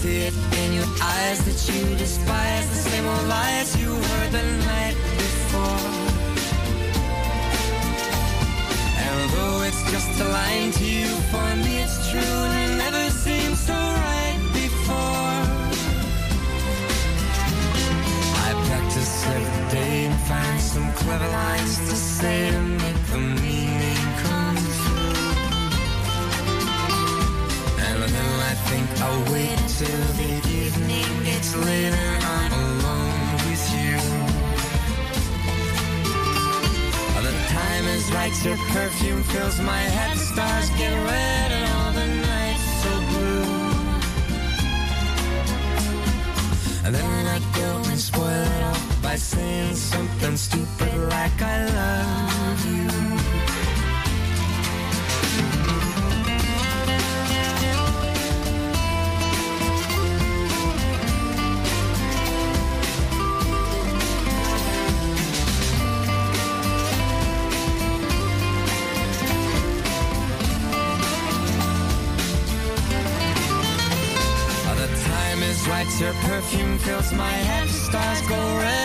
See 0.00 0.22
it 0.28 0.34
in 0.62 0.72
your 0.72 0.90
eyes 1.02 1.38
that 1.44 1.60
you 1.68 1.94
despise 1.96 2.66
the 2.70 2.80
same 2.90 3.06
old 3.06 3.26
lies 3.28 3.68
you 3.82 3.90
heard 4.08 4.30
the 4.32 4.44
night 4.70 4.96
before. 5.20 5.88
And 9.04 9.18
though 9.32 9.60
it's 9.68 9.82
just 9.92 10.12
a 10.24 10.28
line 10.38 10.70
to 10.78 10.84
you, 10.84 11.08
for 11.30 11.48
me 11.64 11.72
it's 11.84 11.98
true 12.10 12.36
and 12.48 12.56
it 12.64 12.76
never 12.84 13.04
seemed 13.24 13.58
so 13.68 13.76
right 14.08 14.40
before. 14.62 15.38
I 18.46 18.48
practice 18.68 19.14
every 19.36 19.64
day 19.78 20.06
and 20.06 20.18
find 20.30 20.60
some 20.60 20.88
clever 20.94 21.28
lines 21.28 21.76
to 21.90 21.96
say 22.18 22.48
I'll 29.02 29.32
wait 29.32 29.58
till 29.78 30.04
the 30.20 30.32
evening 30.60 31.12
It's 31.34 31.56
later. 31.56 32.08
I'm 32.36 32.52
alone 32.52 33.32
with 33.46 33.64
you. 33.76 33.96
The 37.22 37.32
time 37.48 37.86
is 37.96 38.10
right, 38.12 38.44
your 38.44 38.56
perfume 38.74 39.22
fills 39.24 39.60
my 39.60 39.78
head, 39.78 40.16
the 40.16 40.20
stars 40.20 40.70
get 40.70 40.92
red 40.92 41.52
and 41.52 41.66
all 41.76 41.92
the 41.92 42.06
nights 42.28 42.66
so 42.82 42.92
blue. 43.10 43.44
And 46.86 46.94
then 46.94 47.26
I 47.26 47.38
go 47.60 47.90
and 47.90 48.00
spoil 48.00 48.26
it 48.26 48.62
all 48.64 49.02
by 49.02 49.16
saying 49.16 49.74
something 49.76 50.36
stupid 50.36 50.94
like 51.10 51.42
I 51.42 51.66
love 51.66 52.66
you. 52.74 53.09
Fills 76.84 77.12
my 77.12 77.30
head, 77.30 77.68
stars 77.68 78.20
go 78.28 78.56
red 78.56 78.79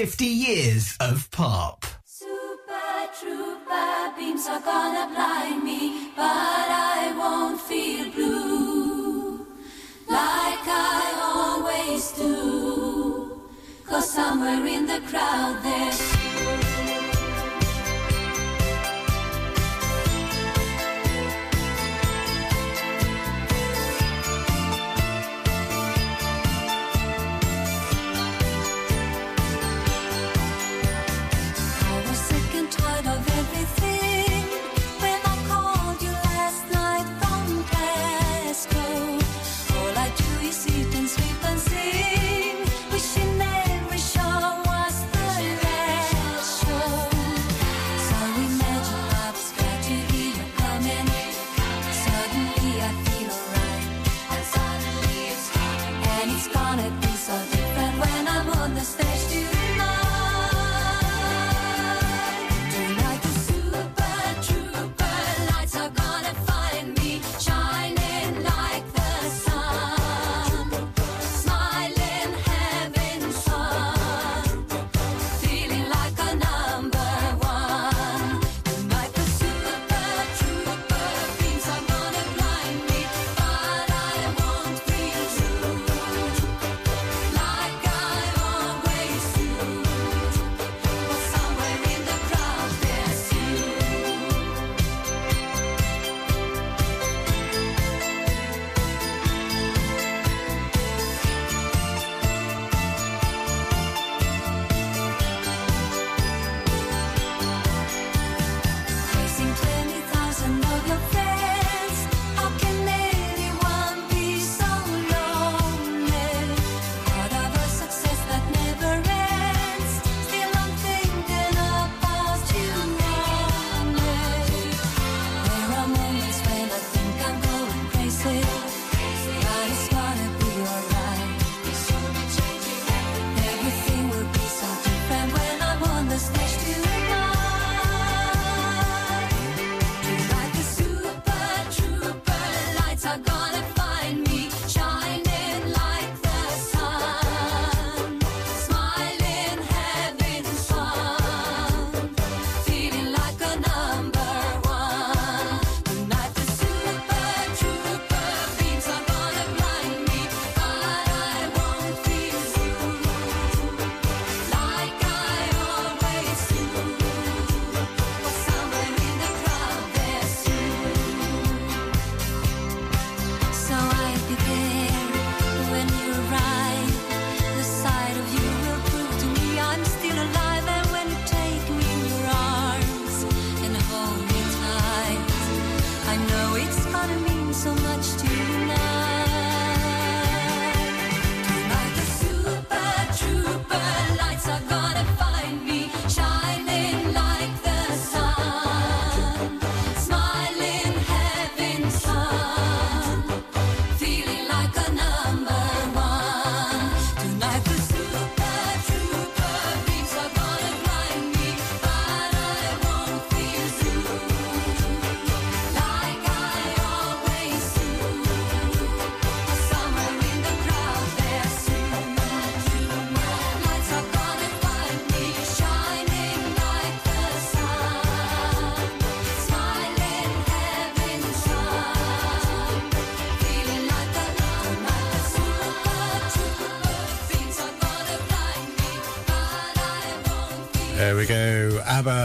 50 0.00 0.24
years 0.24 0.96
of 0.98 1.30
pop. 1.30 1.84
Super 2.06 3.10
trooper 3.20 4.14
beams 4.16 4.46
are 4.46 4.60
gonna 4.60 5.12
blind 5.14 5.62
me, 5.62 6.10
but 6.16 6.22
I 6.24 7.12
won't 7.18 7.60
feel 7.60 8.10
blue 8.10 9.46
like 10.08 10.64
I 10.66 11.04
always 11.20 12.12
do. 12.12 13.42
Cause 13.84 14.08
somewhere 14.10 14.64
in 14.66 14.86
the 14.86 15.02
crowd 15.06 15.62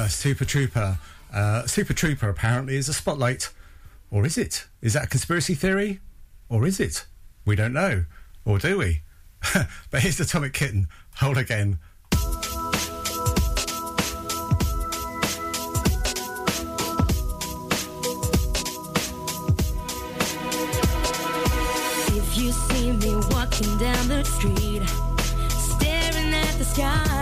Super 0.07 0.45
Trooper. 0.45 0.99
Uh, 1.33 1.65
Super 1.67 1.93
Trooper 1.93 2.29
apparently 2.29 2.75
is 2.75 2.89
a 2.89 2.93
spotlight. 2.93 3.51
Or 4.11 4.25
is 4.25 4.37
it? 4.37 4.65
Is 4.81 4.93
that 4.93 5.05
a 5.05 5.07
conspiracy 5.07 5.55
theory? 5.55 5.99
Or 6.49 6.65
is 6.65 6.79
it? 6.79 7.05
We 7.45 7.55
don't 7.55 7.73
know. 7.73 8.05
Or 8.45 8.59
do 8.59 8.77
we? 8.77 9.01
but 9.91 10.01
here's 10.01 10.19
Atomic 10.19 10.53
Kitten. 10.53 10.87
Whole 11.17 11.37
again. 11.37 11.79
If 22.17 22.37
you 22.37 22.51
see 22.51 22.91
me 22.91 23.15
walking 23.31 23.77
down 23.77 24.07
the 24.07 24.23
street, 24.23 24.87
staring 25.49 26.33
at 26.33 26.57
the 26.57 26.65
sky. 26.65 27.14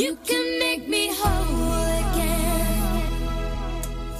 You 0.00 0.16
can 0.24 0.58
make 0.58 0.88
me 0.88 1.10
whole 1.12 2.14
again. 2.14 3.02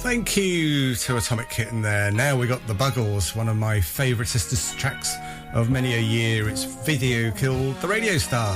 Thank 0.01 0.37
you 0.37 0.93
to 0.93 1.17
Atomic 1.17 1.49
Kitten 1.49 1.81
there. 1.81 2.11
Now 2.11 2.37
we 2.37 2.45
got 2.45 2.67
The 2.67 2.75
Buggles, 2.75 3.35
one 3.35 3.49
of 3.49 3.57
my 3.57 3.81
favourite 3.81 4.27
sisters' 4.27 4.75
tracks 4.79 5.15
of 5.55 5.71
many 5.71 5.95
a 5.95 5.99
year. 5.99 6.47
Its 6.49 6.65
video 6.65 7.31
killed 7.31 7.81
the 7.81 7.87
radio 7.87 8.19
star. 8.19 8.55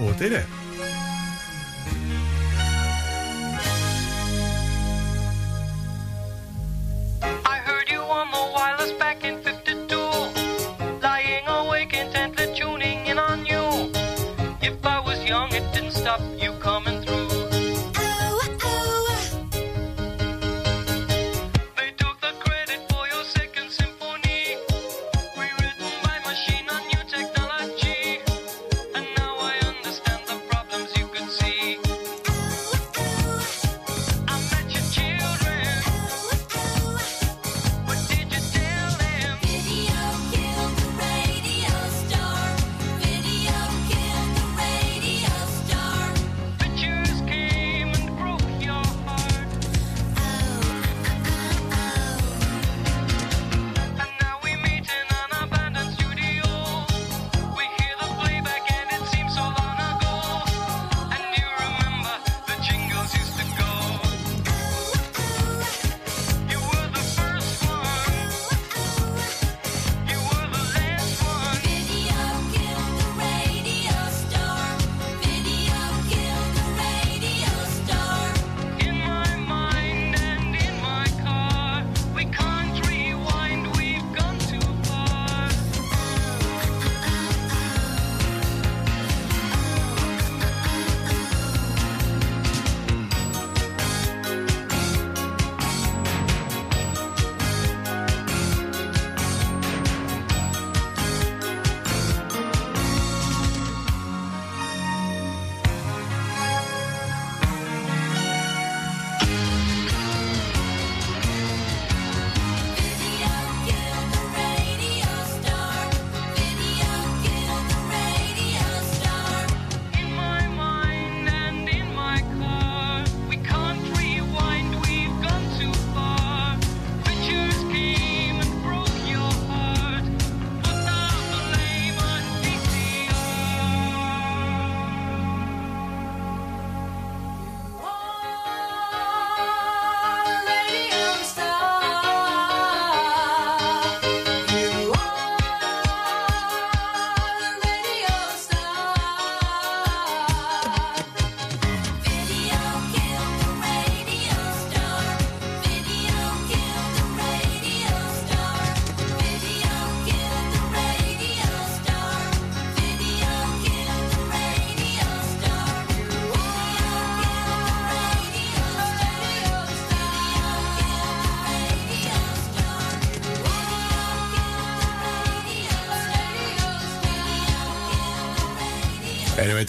Or 0.00 0.14
did 0.14 0.32
it? 0.32 0.46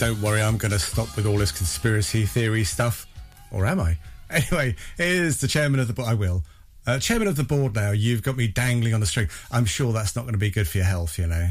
Don't 0.08 0.22
worry, 0.22 0.40
I'm 0.40 0.56
going 0.56 0.70
to 0.70 0.78
stop 0.78 1.14
with 1.16 1.26
all 1.26 1.36
this 1.36 1.52
conspiracy 1.52 2.24
theory 2.24 2.64
stuff. 2.64 3.06
Or 3.52 3.66
am 3.66 3.78
I? 3.78 3.98
Anyway, 4.30 4.74
here's 4.96 5.38
the 5.38 5.48
chairman 5.48 5.80
of 5.80 5.86
the 5.86 5.92
board. 5.92 6.08
I 6.08 6.14
will. 6.14 6.44
Uh, 6.86 6.98
chairman 6.98 7.28
of 7.28 7.36
the 7.36 7.42
board 7.42 7.74
now, 7.74 7.90
you've 7.90 8.22
got 8.22 8.36
me 8.36 8.48
dangling 8.48 8.94
on 8.94 9.00
the 9.00 9.06
string. 9.06 9.28
I'm 9.50 9.66
sure 9.66 9.92
that's 9.92 10.16
not 10.16 10.22
going 10.22 10.32
to 10.32 10.38
be 10.38 10.50
good 10.50 10.66
for 10.66 10.78
your 10.78 10.86
health, 10.86 11.18
you 11.18 11.26
know. 11.26 11.50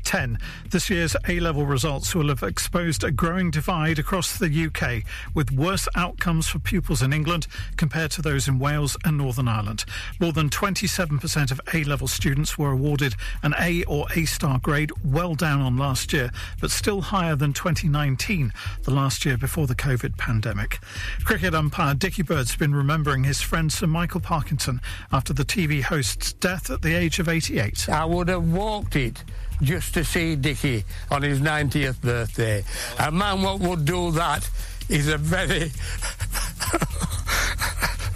10, 0.11 0.37
this 0.71 0.89
year's 0.89 1.15
A 1.29 1.39
level 1.39 1.65
results 1.65 2.13
will 2.13 2.27
have 2.27 2.43
exposed 2.43 3.01
a 3.01 3.11
growing 3.11 3.49
divide 3.49 3.97
across 3.97 4.37
the 4.37 4.65
UK, 4.65 5.05
with 5.33 5.53
worse 5.53 5.87
outcomes 5.95 6.49
for 6.49 6.59
pupils 6.59 7.01
in 7.01 7.13
England 7.13 7.47
compared 7.77 8.11
to 8.11 8.21
those 8.21 8.45
in 8.45 8.59
Wales 8.59 8.97
and 9.05 9.17
Northern 9.17 9.47
Ireland. 9.47 9.85
More 10.19 10.33
than 10.33 10.49
27% 10.49 11.49
of 11.49 11.61
A 11.73 11.85
level 11.85 12.09
students 12.09 12.57
were 12.57 12.71
awarded 12.71 13.15
an 13.41 13.55
A 13.57 13.85
or 13.85 14.05
A 14.13 14.25
star 14.25 14.59
grade, 14.59 14.91
well 15.01 15.33
down 15.33 15.61
on 15.61 15.77
last 15.77 16.11
year, 16.11 16.29
but 16.59 16.71
still 16.71 16.99
higher 16.99 17.37
than 17.37 17.53
2019, 17.53 18.51
the 18.83 18.91
last 18.91 19.23
year 19.23 19.37
before 19.37 19.65
the 19.65 19.75
COVID 19.75 20.17
pandemic. 20.17 20.79
Cricket 21.23 21.55
umpire 21.55 21.93
Dickie 21.93 22.23
Bird's 22.23 22.57
been 22.57 22.75
remembering 22.75 23.23
his 23.23 23.39
friend 23.39 23.71
Sir 23.71 23.87
Michael 23.87 24.19
Parkinson 24.19 24.81
after 25.13 25.31
the 25.31 25.45
TV 25.45 25.81
host's 25.81 26.33
death 26.33 26.69
at 26.69 26.81
the 26.81 26.95
age 26.95 27.19
of 27.19 27.29
88. 27.29 27.87
I 27.87 28.03
would 28.03 28.27
have 28.27 28.51
walked 28.51 28.97
it 28.97 29.23
just 29.61 29.93
to 29.93 30.03
see 30.03 30.35
Dickie 30.35 30.83
on 31.09 31.21
his 31.21 31.39
90th 31.39 32.01
birthday. 32.01 32.63
A 32.99 33.11
man 33.11 33.41
what 33.41 33.59
would 33.59 33.85
do 33.85 34.11
that 34.11 34.49
is 34.89 35.07
a 35.07 35.17
very, 35.17 35.71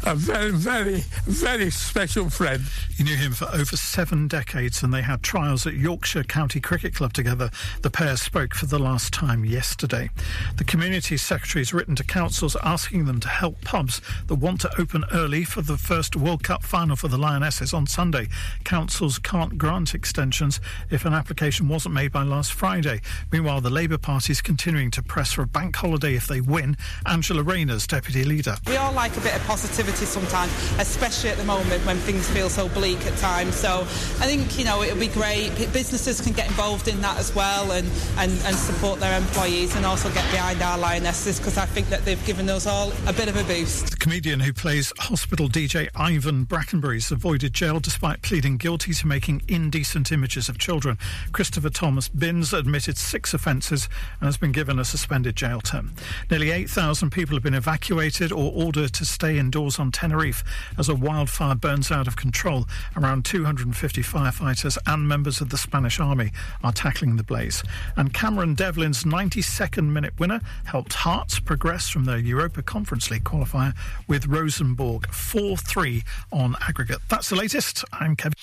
a 0.05 0.15
very, 0.15 0.51
very, 0.51 1.05
very 1.25 1.71
special 1.71 2.31
friend. 2.31 2.63
You 2.97 3.05
knew 3.05 3.17
him 3.17 3.33
for 3.33 3.47
over 3.47 3.77
seven 3.77 4.29
decades, 4.29 4.83
and 4.83 4.93
they 4.93 5.03
had 5.03 5.23
trials 5.23 5.67
at 5.67 5.75
Yorkshire 5.75 6.25
County 6.25 6.61
Cricket 6.61 6.95
Club 6.95 7.13
together. 7.13 7.51
The 7.83 7.91
pair 7.91 8.17
spoke 8.17 8.55
for 8.55 8.67
the 8.67 8.79
last 8.79 9.13
time 9.13 9.45
yesterday. 9.45 10.11
The 10.57 10.65
community 10.65 11.17
secretary 11.17 11.61
has 11.61 11.75
written 11.75 11.97
to 11.97 12.05
councils 12.05 12.57
asking 12.63 13.05
them 13.07 13.21
to 13.21 13.29
help 13.29 13.61
pubs 13.63 14.01
that 14.27 14.37
want 14.37 14.61
to 14.63 14.81
open 14.81 15.05
early 15.13 15.45
for 15.45 15.63
the 15.63 15.77
first 15.77 16.17
World 16.17 16.43
Cup 16.43 16.63
final 16.63 16.97
for 16.97 17.09
the 17.09 17.19
Lionesses 17.19 17.73
on 17.73 17.87
Sunday. 17.87 18.29
Councils 18.65 19.19
can't 19.19 19.59
grant 19.59 19.95
extensions 19.95 20.61
if 20.91 21.05
an 21.05 21.13
application 21.13 21.69
wasn't 21.69 21.95
made 21.95 22.13
by 22.13 22.23
last 22.23 22.53
Friday. 22.53 23.01
Meanwhile, 23.31 23.61
the 23.61 23.71
Labour 23.71 23.99
Party 23.99 24.33
is 24.33 24.41
continuing 24.41 24.91
to 24.93 25.03
press 25.03 25.33
for 25.33 25.43
a 25.43 25.47
bank 25.47 25.77
holiday 25.77 26.15
if 26.15 26.27
they 26.27 26.41
win. 26.41 26.77
Angela 27.07 27.43
Rayner's 27.43 27.87
deputy 27.87 28.25
leader. 28.25 28.57
We 28.67 28.77
all 28.77 28.93
like 28.97 29.17
a 29.17 29.21
bit 29.21 29.37
of 29.37 29.43
positivity 29.45 30.07
sometimes, 30.07 30.51
especially 30.79 31.31
at 31.31 31.37
the 31.37 31.45
moment 31.45 31.85
when 31.85 31.99
things 31.99 32.29
feel 32.31 32.49
so 32.49 32.69
bleak 32.71 33.05
at 33.07 33.17
times. 33.19 33.55
So 33.55 33.81
I 34.21 34.27
think, 34.27 34.59
you 34.59 34.65
know, 34.65 34.83
it'll 34.83 34.99
be 34.99 35.09
great. 35.09 35.51
Businesses 35.73 36.21
can 36.21 36.33
get 36.33 36.49
involved 36.49 36.89
in 36.89 37.01
that 37.03 37.19
as 37.19 37.35
well 37.35 37.71
and, 37.73 37.87
and, 38.17 38.33
and 38.33 38.57
support 38.57 38.99
their 38.99 39.17
employees 39.17 39.77
and 39.77 39.85
also 39.85 40.09
get 40.09 40.29
behind 40.33 40.63
our 40.63 40.79
lionesses 40.79 41.39
because 41.39 41.59
I 41.59 41.67
think 41.67 41.89
that 41.91 42.05
they've 42.05 42.25
given 42.27 42.49
us 42.49 42.67
all 42.67 42.93
a 43.07 43.13
bit 43.13 43.29
of 43.29 43.37
a 43.37 43.45
boost. 43.45 43.91
The 43.91 43.97
comedian 43.97 44.41
who 44.41 44.53
plays 44.53 44.93
hospital 44.99 45.49
DJ 45.49 45.89
Ivan 45.95 46.47
Brackenbury's 46.47 47.13
avoided 47.13 47.53
jail 47.53 47.79
despite 47.79 48.23
pleading 48.23 48.57
guilty 48.57 48.95
to 48.95 49.07
making 49.07 49.43
indecent 49.47 50.11
images 50.11 50.49
of 50.49 50.59
children. 50.59 50.97
Christopher 51.33 51.71
Thomas 51.71 52.09
Binns 52.09 52.55
admitted 52.55 52.97
six 52.97 53.35
offences 53.35 53.91
and 54.21 54.27
has 54.27 54.39
been 54.39 54.53
given 54.53 54.79
a 54.79 54.85
suspended 54.85 55.37
jail 55.37 55.61
term. 55.61 55.93
Nearly 56.31 56.51
8,000 56.51 57.11
people 57.11 57.37
have 57.37 57.43
been 57.43 57.55
evacuated 57.55 58.33
or 58.33 58.53
ordered 58.55 58.86
to 58.89 59.05
stay 59.05 59.39
indoors 59.39 59.79
on 59.79 59.93
Tenerife 59.93 60.45
as 60.79 60.89
a 60.89 60.95
wildfire 60.95 61.55
burns 61.55 61.91
out 61.91 62.07
of 62.07 62.17
control. 62.17 62.67
Around 62.97 63.25
250 63.25 64.03
firefighters 64.03 64.79
and 64.87 65.09
members 65.09 65.41
of 65.41 65.51
the 65.51 65.59
Spanish 65.59 66.01
army 66.01 66.33
are 66.63 66.73
tackling 66.73 67.17
the 67.17 67.23
blaze. 67.23 67.63
And 67.97 68.13
Cameron 68.13 68.55
Devlin's 68.55 69.05
92nd 69.05 69.89
minute 69.91 70.19
winner 70.19 70.41
helped 70.65 70.95
Hearts 70.95 71.39
progress 71.41 71.89
from 71.89 72.05
their 72.05 72.19
Europa 72.19 72.63
Conference 72.63 73.11
League 73.11 73.25
qualifier 73.25 73.75
with 74.09 74.27
Rosenborg 74.27 75.09
4 75.13 75.57
3 75.57 76.03
on 76.33 76.57
aggregate. 76.69 76.99
That's 77.09 77.29
the 77.29 77.37
latest. 77.37 77.85
I'm 77.93 78.17
Kevin. 78.17 78.35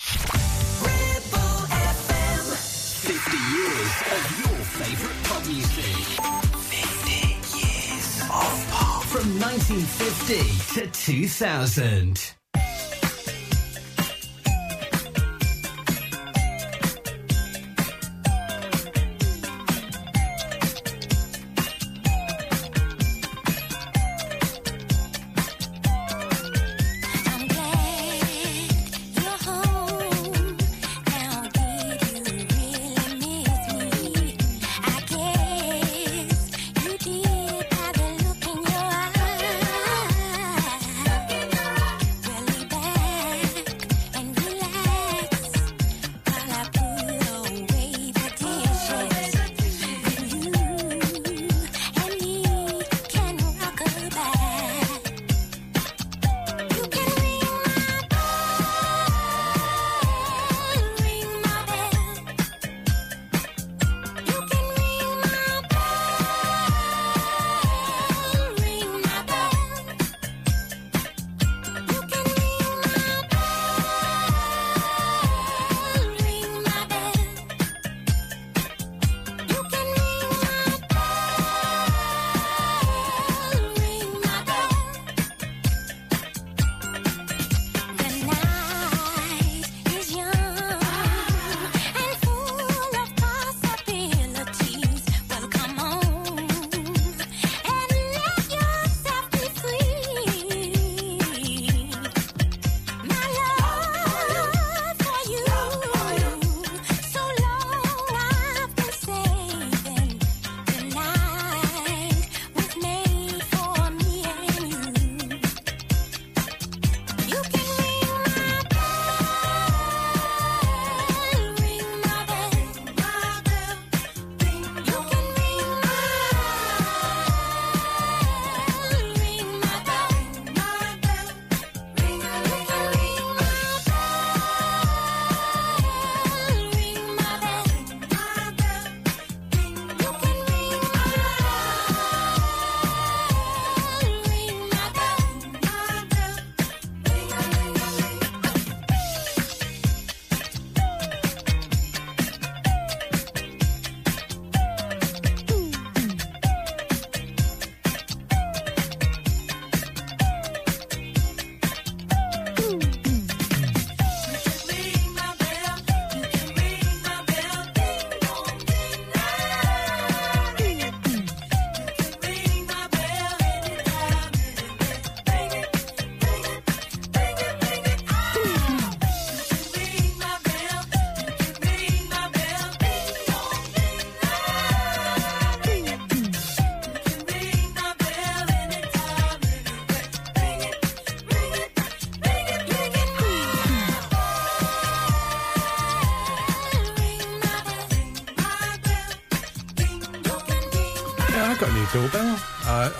1950 9.43 10.73
to 10.73 10.87
2000. 10.87 12.42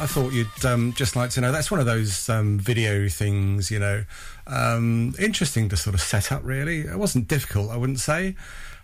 I 0.04 0.06
thought 0.06 0.34
you'd 0.34 0.66
um, 0.66 0.92
just 0.92 1.16
like 1.16 1.30
to 1.30 1.40
know. 1.40 1.54
That's 1.54 1.72
one 1.72 1.80
of 1.80 1.86
those 1.86 2.28
um, 2.28 2.60
video 2.60 3.08
things, 3.08 3.72
you 3.72 3.80
know. 3.80 4.04
Um, 4.46 5.16
interesting 5.18 5.70
to 5.70 5.78
sort 5.78 5.94
of 5.94 6.02
set 6.02 6.30
up, 6.30 6.42
really. 6.44 6.82
It 6.82 7.00
wasn't 7.00 7.30
difficult, 7.30 7.72
I 7.72 7.78
wouldn't 7.78 8.02
say. 8.02 8.36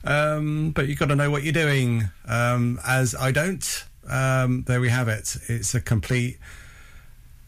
Um, 0.06 0.72
but 0.72 0.88
you've 0.88 0.98
got 0.98 1.10
to 1.10 1.18
know 1.18 1.30
what 1.30 1.44
you're 1.44 1.52
doing. 1.52 2.08
Um, 2.26 2.80
as 2.86 3.16
I 3.16 3.32
don't. 3.32 3.84
Um, 4.10 4.64
there 4.64 4.80
we 4.80 4.88
have 4.88 5.10
it. 5.10 5.36
It's 5.50 5.76
a 5.76 5.82
complete 5.82 6.38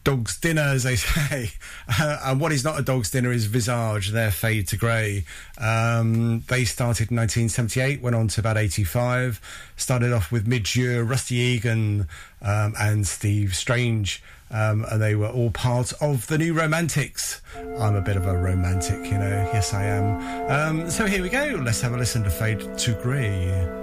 dog's 0.04 0.38
dinner, 0.38 0.62
as 0.62 0.82
they 0.84 0.96
say. 0.96 1.52
Uh, 1.88 2.18
and 2.24 2.40
what 2.40 2.52
is 2.52 2.64
not 2.64 2.78
a 2.78 2.82
dog's 2.82 3.10
dinner 3.10 3.32
is 3.32 3.46
Visage, 3.46 4.10
their 4.10 4.30
Fade 4.30 4.68
to 4.68 4.76
Grey. 4.76 5.24
Um, 5.58 6.40
they 6.48 6.64
started 6.64 7.10
in 7.10 7.16
1978, 7.16 8.02
went 8.02 8.16
on 8.16 8.28
to 8.28 8.40
about 8.40 8.56
85. 8.56 9.40
Started 9.76 10.12
off 10.12 10.30
with 10.32 10.46
Midge 10.46 10.76
Ure, 10.76 11.04
Rusty 11.04 11.36
Egan, 11.36 12.08
um, 12.40 12.74
and 12.78 13.06
Steve 13.06 13.54
Strange. 13.54 14.22
Um, 14.50 14.84
and 14.90 15.00
they 15.00 15.14
were 15.14 15.28
all 15.28 15.50
part 15.50 15.94
of 16.02 16.26
the 16.26 16.36
New 16.36 16.52
Romantics. 16.52 17.40
I'm 17.78 17.94
a 17.94 18.02
bit 18.02 18.16
of 18.18 18.26
a 18.26 18.36
romantic, 18.36 19.02
you 19.06 19.18
know. 19.18 19.50
Yes, 19.52 19.72
I 19.72 19.84
am. 19.84 20.50
Um, 20.50 20.90
so 20.90 21.06
here 21.06 21.22
we 21.22 21.30
go. 21.30 21.58
Let's 21.64 21.80
have 21.80 21.94
a 21.94 21.96
listen 21.96 22.22
to 22.24 22.30
Fade 22.30 22.60
to 22.78 22.92
Grey. 23.02 23.81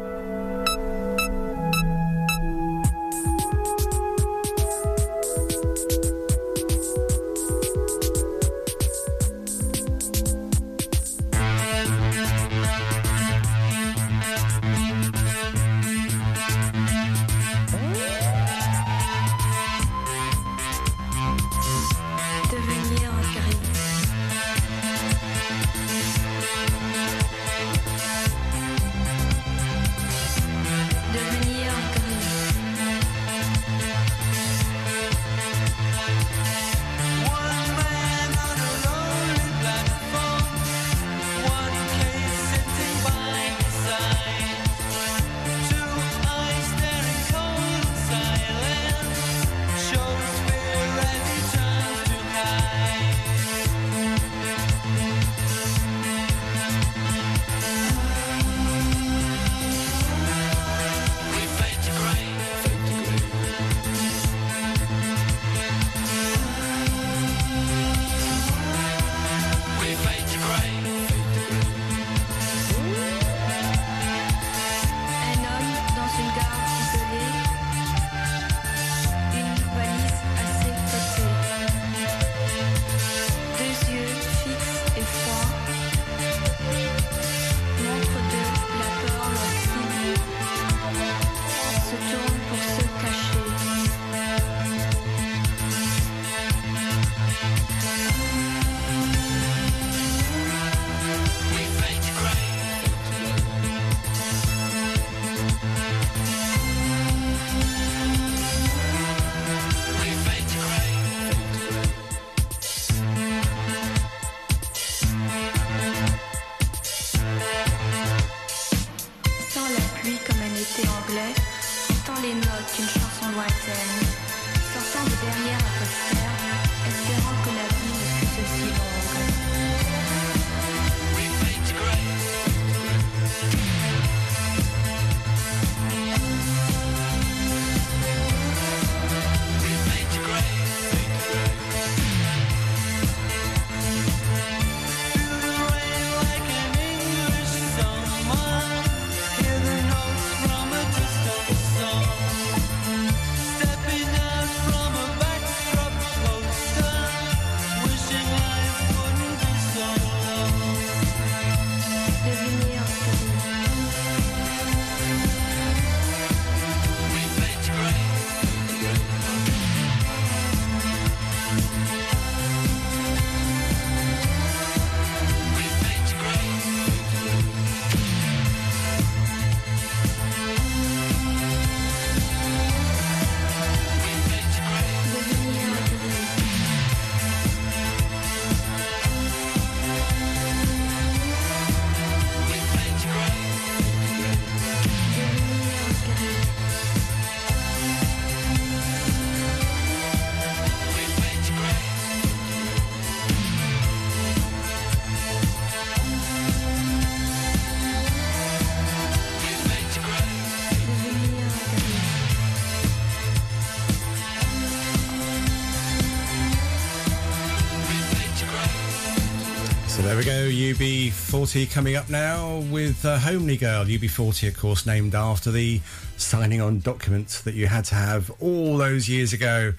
UB40 220.60 221.72
coming 221.72 221.95
up 221.95 222.10
now 222.10 222.60
with 222.70 223.05
uh, 223.05 223.18
Homely 223.18 223.55
Girl. 223.55 223.86
UB40, 223.86 224.49
of 224.49 224.57
course, 224.57 224.86
named 224.86 225.16
after 225.16 225.51
the 225.51 225.80
signing 226.18 226.60
on 226.60 226.82
document 226.82 227.41
that 227.45 227.53
you 227.53 227.68
had 227.68 227.86
to 227.86 227.95
have 227.95 228.30
all 228.41 228.76
those 228.76 229.07
years 229.07 229.32
ago. 229.32 229.72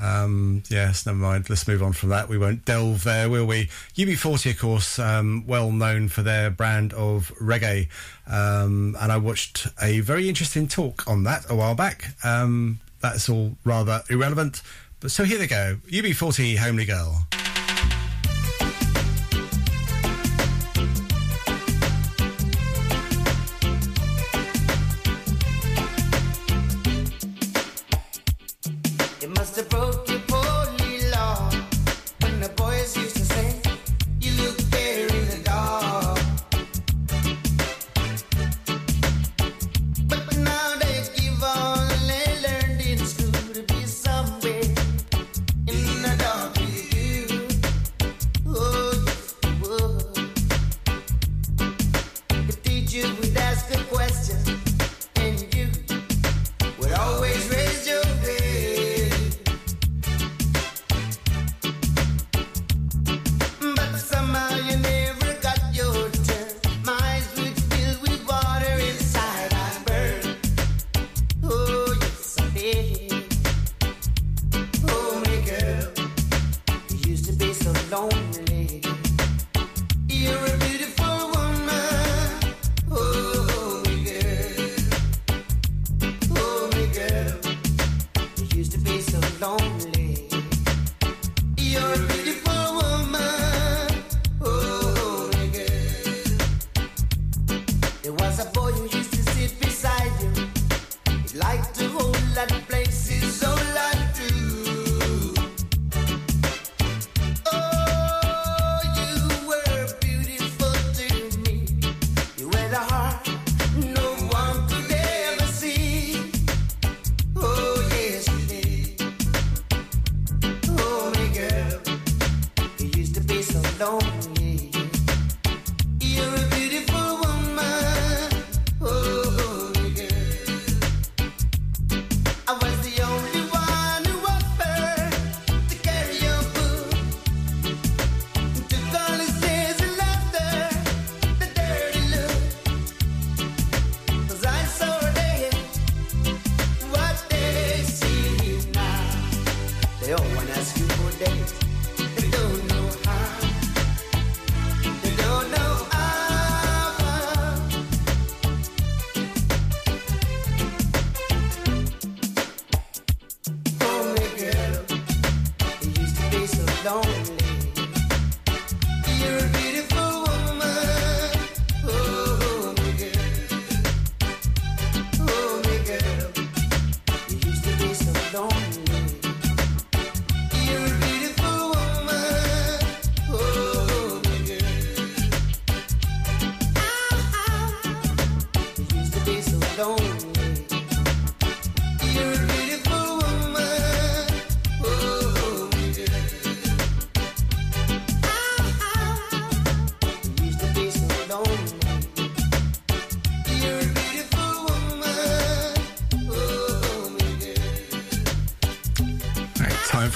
Um, 0.00 0.62
yes, 0.68 1.04
never 1.04 1.18
mind. 1.18 1.50
Let's 1.50 1.66
move 1.66 1.82
on 1.82 1.94
from 1.94 2.10
that. 2.10 2.28
We 2.28 2.38
won't 2.38 2.64
delve 2.64 3.02
there, 3.02 3.28
will 3.28 3.44
we? 3.44 3.70
UB40, 3.96 4.52
of 4.52 4.58
course, 4.60 5.00
um, 5.00 5.48
well 5.48 5.72
known 5.72 6.06
for 6.06 6.22
their 6.22 6.48
brand 6.48 6.92
of 6.92 7.32
reggae. 7.40 7.88
Um, 8.28 8.96
and 9.00 9.10
I 9.10 9.16
watched 9.16 9.66
a 9.82 9.98
very 9.98 10.28
interesting 10.28 10.68
talk 10.68 11.08
on 11.08 11.24
that 11.24 11.50
a 11.50 11.56
while 11.56 11.74
back. 11.74 12.04
Um, 12.24 12.78
that's 13.00 13.28
all 13.28 13.56
rather 13.64 14.04
irrelevant. 14.08 14.62
But 15.00 15.10
so 15.10 15.24
here 15.24 15.38
they 15.38 15.48
go 15.48 15.78
UB40, 15.88 16.58
Homely 16.58 16.84
Girl. 16.84 17.26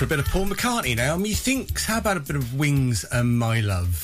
for 0.05 0.15
a 0.15 0.19
bit 0.19 0.27
of 0.27 0.31
Paul 0.31 0.47
McCartney 0.47 0.97
now. 0.97 1.17
Methinks, 1.17 1.87
how 1.87 1.99
about 1.99 2.19
a 2.19 2.21
bit 2.21 2.37
of 2.37 2.55
Wings 2.55 3.05
and 3.11 3.39
My 3.39 3.61
Love? 3.61 4.04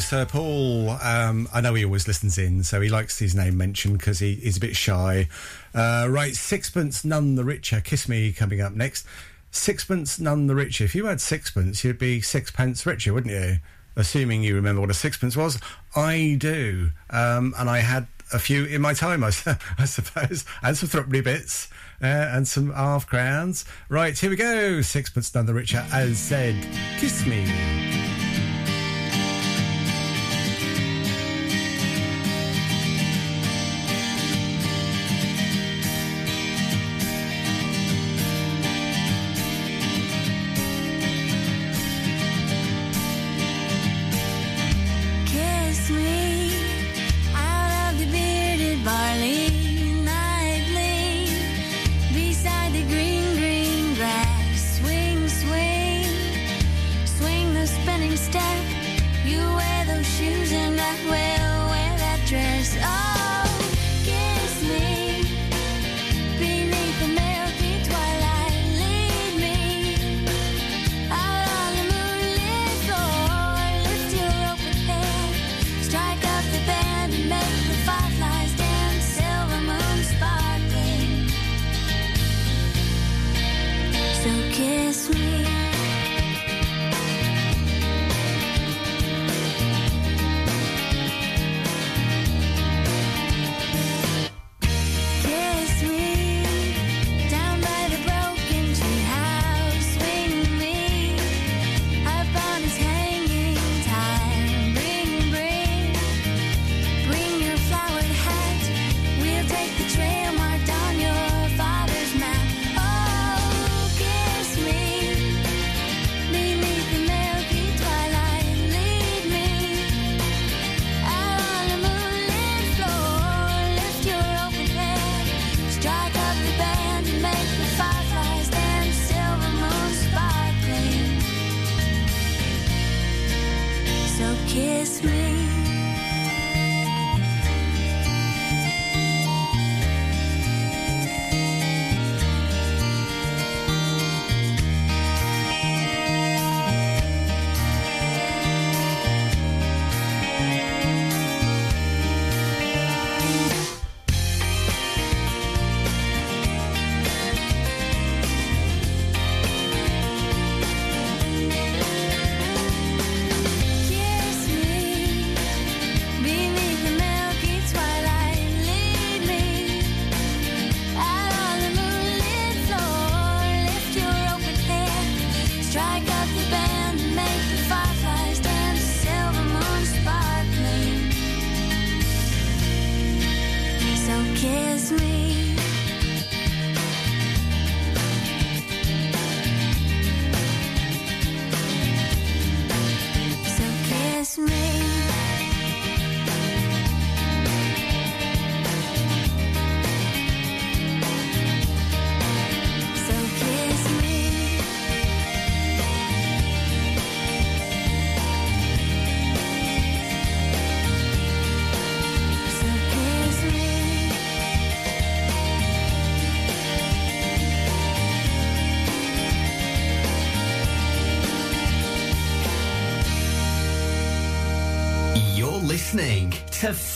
Sir 0.00 0.26
Paul. 0.26 0.90
Um, 0.90 1.48
I 1.52 1.60
know 1.60 1.74
he 1.74 1.84
always 1.84 2.06
listens 2.06 2.38
in, 2.38 2.62
so 2.62 2.80
he 2.80 2.88
likes 2.88 3.18
his 3.18 3.34
name 3.34 3.56
mentioned 3.56 3.98
because 3.98 4.18
he, 4.18 4.34
he's 4.34 4.56
a 4.56 4.60
bit 4.60 4.76
shy. 4.76 5.28
Uh, 5.74 6.06
right, 6.08 6.34
Sixpence 6.34 7.04
None 7.04 7.34
the 7.36 7.44
Richer. 7.44 7.80
Kiss 7.80 8.08
Me 8.08 8.32
coming 8.32 8.60
up 8.60 8.72
next. 8.72 9.06
Sixpence 9.50 10.18
None 10.18 10.46
the 10.46 10.54
Richer. 10.54 10.84
If 10.84 10.94
you 10.94 11.06
had 11.06 11.20
sixpence, 11.20 11.84
you'd 11.84 11.98
be 11.98 12.20
sixpence 12.20 12.84
richer, 12.86 13.12
wouldn't 13.14 13.32
you? 13.32 13.58
Assuming 13.96 14.42
you 14.42 14.54
remember 14.54 14.80
what 14.80 14.90
a 14.90 14.94
sixpence 14.94 15.36
was. 15.36 15.58
I 15.96 16.36
do. 16.38 16.90
Um, 17.10 17.54
and 17.58 17.70
I 17.70 17.78
had 17.78 18.06
a 18.32 18.38
few 18.38 18.64
in 18.64 18.80
my 18.80 18.94
time, 18.94 19.24
I 19.24 19.30
suppose, 19.30 20.44
and 20.62 20.76
some 20.76 20.88
threepenny 20.88 21.20
bits. 21.20 21.68
Uh, 22.00 22.06
and 22.06 22.46
some 22.46 22.72
half 22.72 23.08
crowns. 23.08 23.64
Right, 23.88 24.16
here 24.16 24.30
we 24.30 24.36
go. 24.36 24.82
Sixpence 24.82 25.34
None 25.34 25.46
the 25.46 25.54
Richer, 25.54 25.84
as 25.92 26.18
said. 26.18 26.54
Kiss 27.00 27.26
me. 27.26 28.07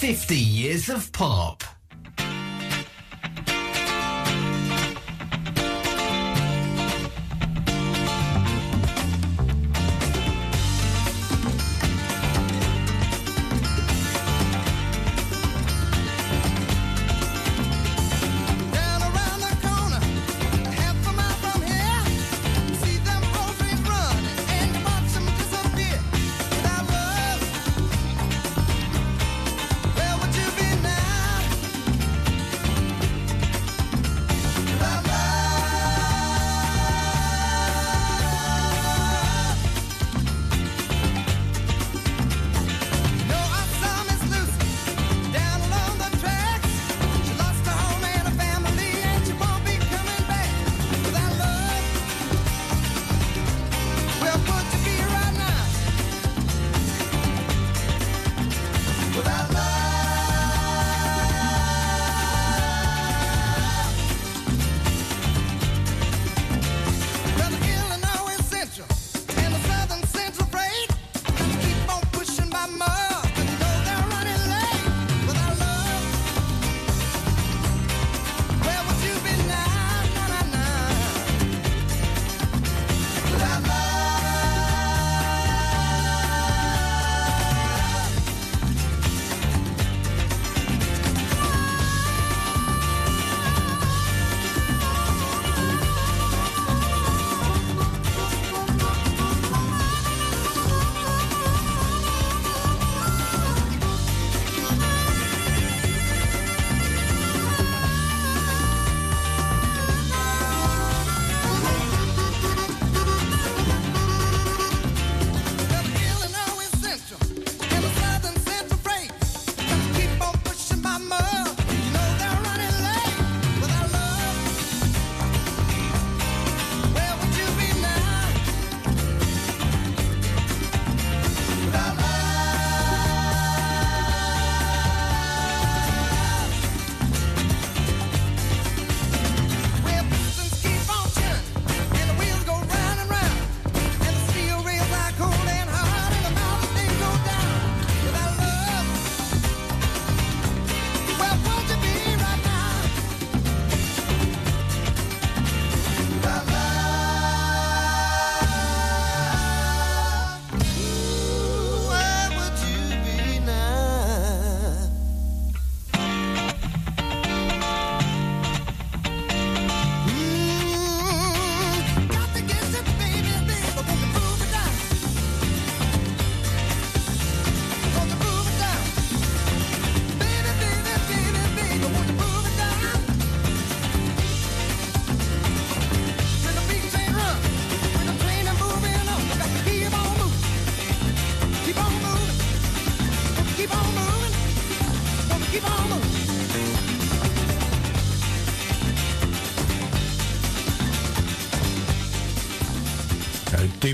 50 0.03 0.35
years 0.35 0.89
of 0.89 1.13
pop. 1.13 1.52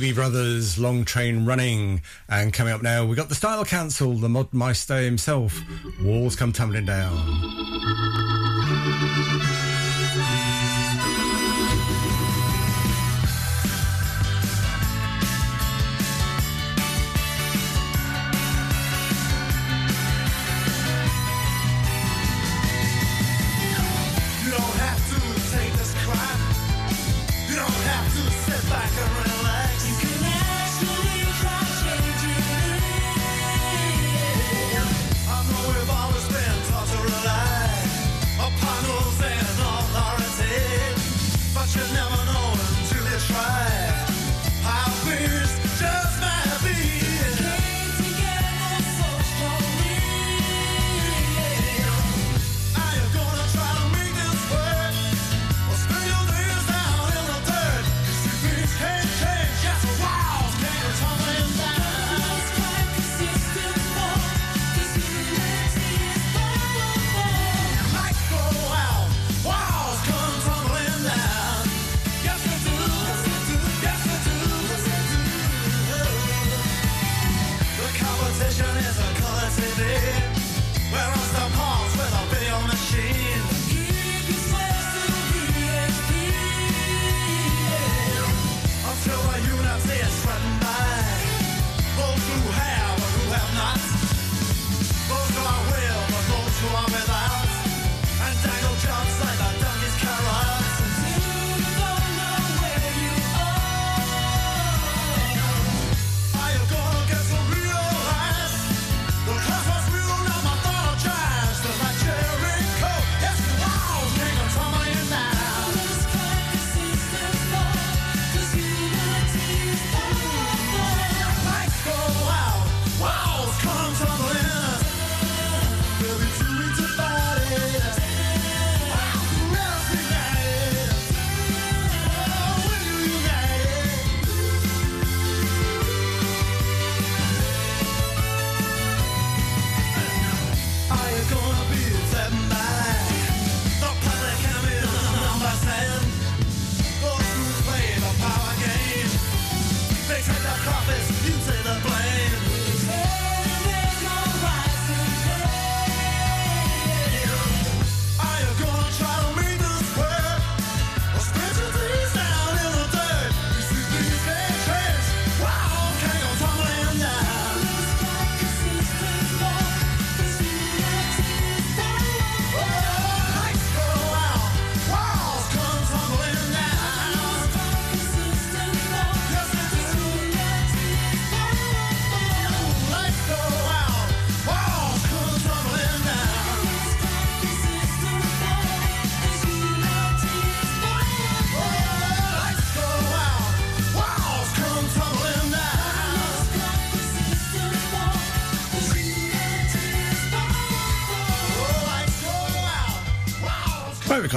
Doobie 0.08 0.14
Brothers, 0.14 0.78
Long 0.78 1.04
Train 1.04 1.44
Running. 1.44 2.02
And 2.28 2.52
coming 2.52 2.72
up 2.72 2.82
now, 2.82 3.04
we 3.04 3.14
got 3.16 3.28
the 3.28 3.34
Style 3.34 3.64
Council, 3.64 4.14
the 4.14 4.28
Mod 4.28 4.52
Meister 4.54 4.98
himself, 4.98 5.60
Walls 6.02 6.36
Come 6.36 6.52
Tumbling 6.52 6.86
Down. 6.86 7.37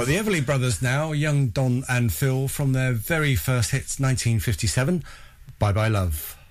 for 0.02 0.08
the 0.08 0.16
Everly 0.16 0.44
Brothers 0.44 0.82
now, 0.82 1.12
young 1.12 1.50
Don 1.50 1.84
and 1.88 2.12
Phil 2.12 2.48
from 2.48 2.72
their 2.72 2.92
very 2.92 3.36
first 3.36 3.70
hits, 3.70 4.00
1957, 4.00 5.04
Bye 5.60 5.70
Bye 5.70 5.86
Love. 5.86 6.41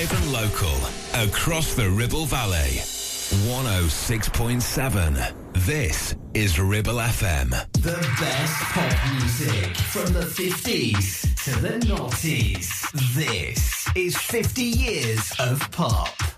live 0.00 0.12
and 0.22 0.32
local 0.32 0.76
across 1.12 1.74
the 1.74 1.90
Ribble 1.90 2.24
Valley. 2.24 2.80
106.7. 3.52 5.34
This 5.66 6.16
is 6.32 6.58
Ribble 6.58 6.94
FM. 6.94 7.50
The 7.72 8.00
best 8.18 8.54
pop 8.72 8.94
music 9.12 9.76
from 9.76 10.14
the 10.14 10.20
50s 10.22 11.44
to 11.44 11.50
the 11.60 11.78
noughties. 11.80 12.90
This 13.14 13.86
is 13.94 14.16
50 14.16 14.62
years 14.62 15.34
of 15.38 15.70
pop. 15.70 16.29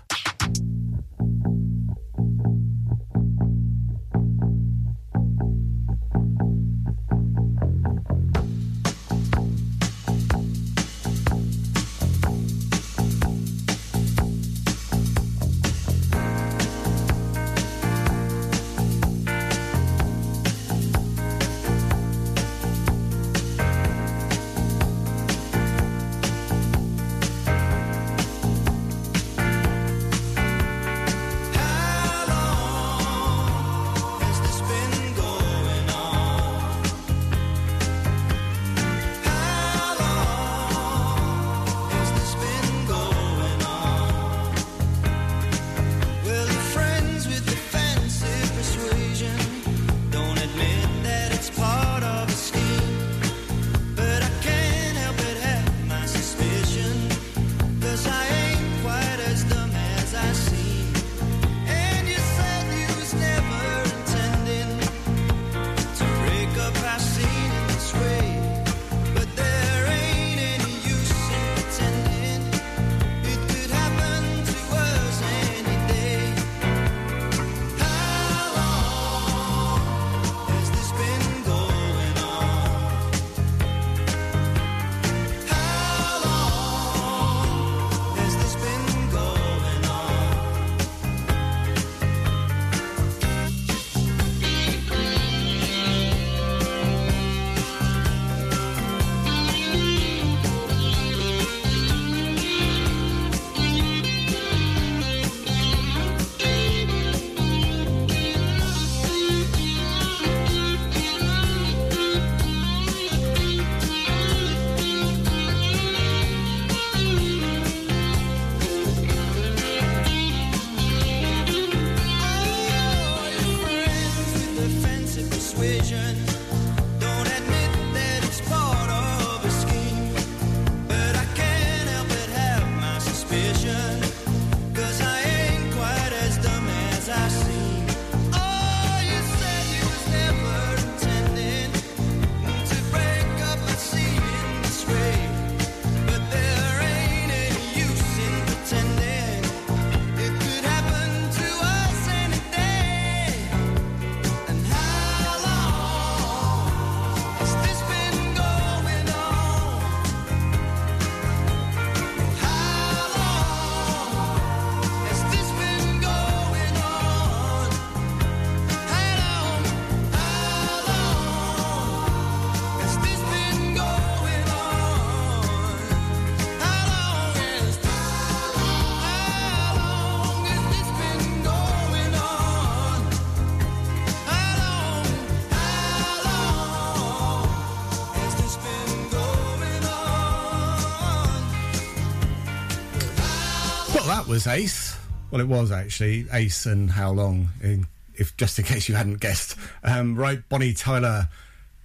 Was 194.33 194.47
Ace. 194.47 194.97
Well, 195.29 195.41
it 195.41 195.47
was 195.47 195.71
actually 195.71 196.25
Ace 196.33 196.65
and 196.65 196.89
How 196.89 197.11
Long, 197.11 197.49
in, 197.61 197.85
if 198.15 198.35
just 198.35 198.57
in 198.57 198.65
case 198.65 198.89
you 198.89 198.95
hadn't 198.95 199.19
guessed. 199.19 199.55
Um, 199.83 200.15
right, 200.15 200.41
Bonnie 200.49 200.73
Tyler 200.73 201.29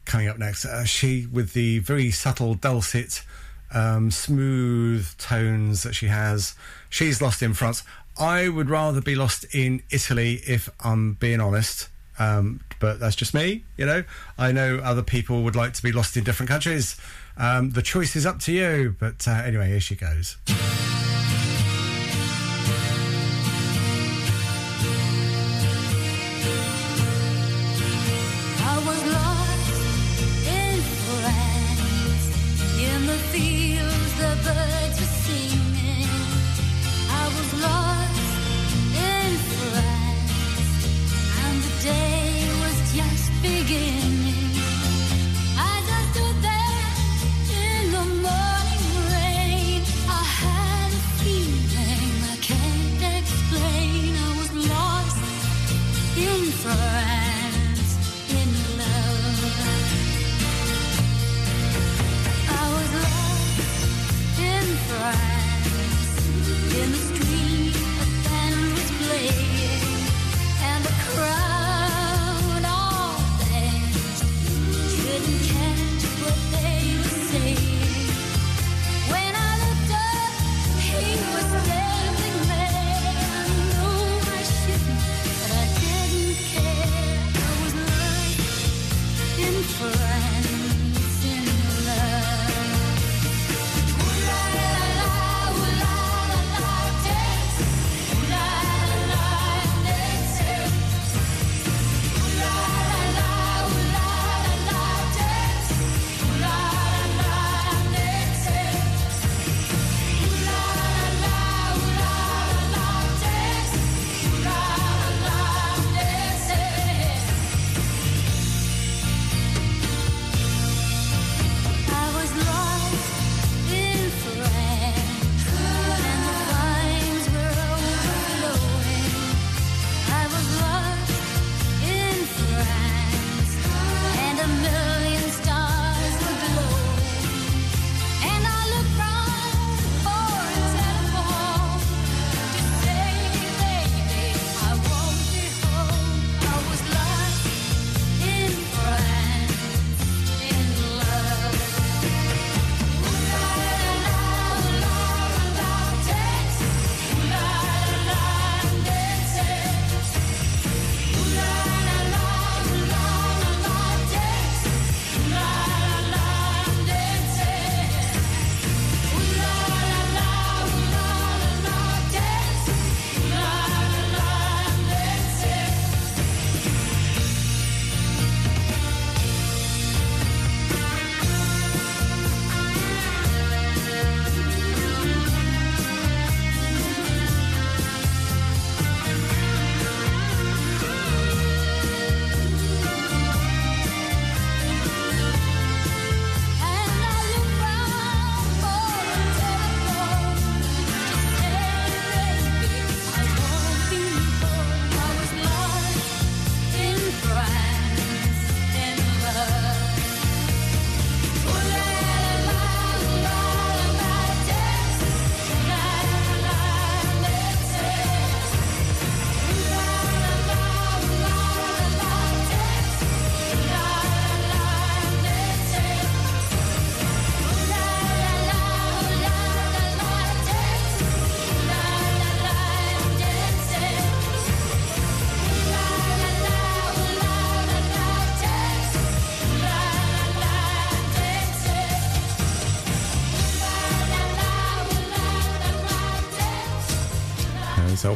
coming 0.07 0.29
up 0.29 0.39
next. 0.39 0.65
Uh, 0.65 0.87
she 0.87 1.27
with 1.27 1.53
the 1.53 1.81
very 1.81 2.11
subtle, 2.11 2.55
dulcet, 2.55 3.23
um, 3.75 4.11
smooth 4.11 5.07
tones 5.19 5.83
that 5.83 5.95
she 5.95 6.07
has. 6.07 6.55
She's 6.89 7.20
lost 7.20 7.43
in 7.43 7.53
France. 7.53 7.83
I 8.19 8.49
would 8.49 8.70
rather 8.70 9.03
be 9.03 9.15
lost 9.15 9.45
in 9.55 9.83
Italy, 9.91 10.41
if 10.47 10.70
I'm 10.83 11.19
being 11.20 11.43
honest. 11.43 11.91
Um, 12.19 12.61
but 12.81 12.99
that's 12.99 13.15
just 13.15 13.35
me, 13.35 13.62
you 13.77 13.85
know. 13.85 14.05
I 14.39 14.53
know 14.53 14.79
other 14.79 15.03
people 15.03 15.43
would 15.43 15.55
like 15.55 15.75
to 15.75 15.83
be 15.83 15.93
lost 15.93 16.16
in 16.16 16.25
different 16.25 16.49
countries. 16.49 16.97
Um, 17.37 17.73
the 17.73 17.83
choice 17.83 18.16
is 18.16 18.25
up 18.25 18.39
to 18.41 18.53
you. 18.53 18.97
But 18.99 19.29
uh, 19.29 19.33
anyway, 19.33 19.69
here 19.69 19.81
she 19.81 19.97
goes. 19.97 20.39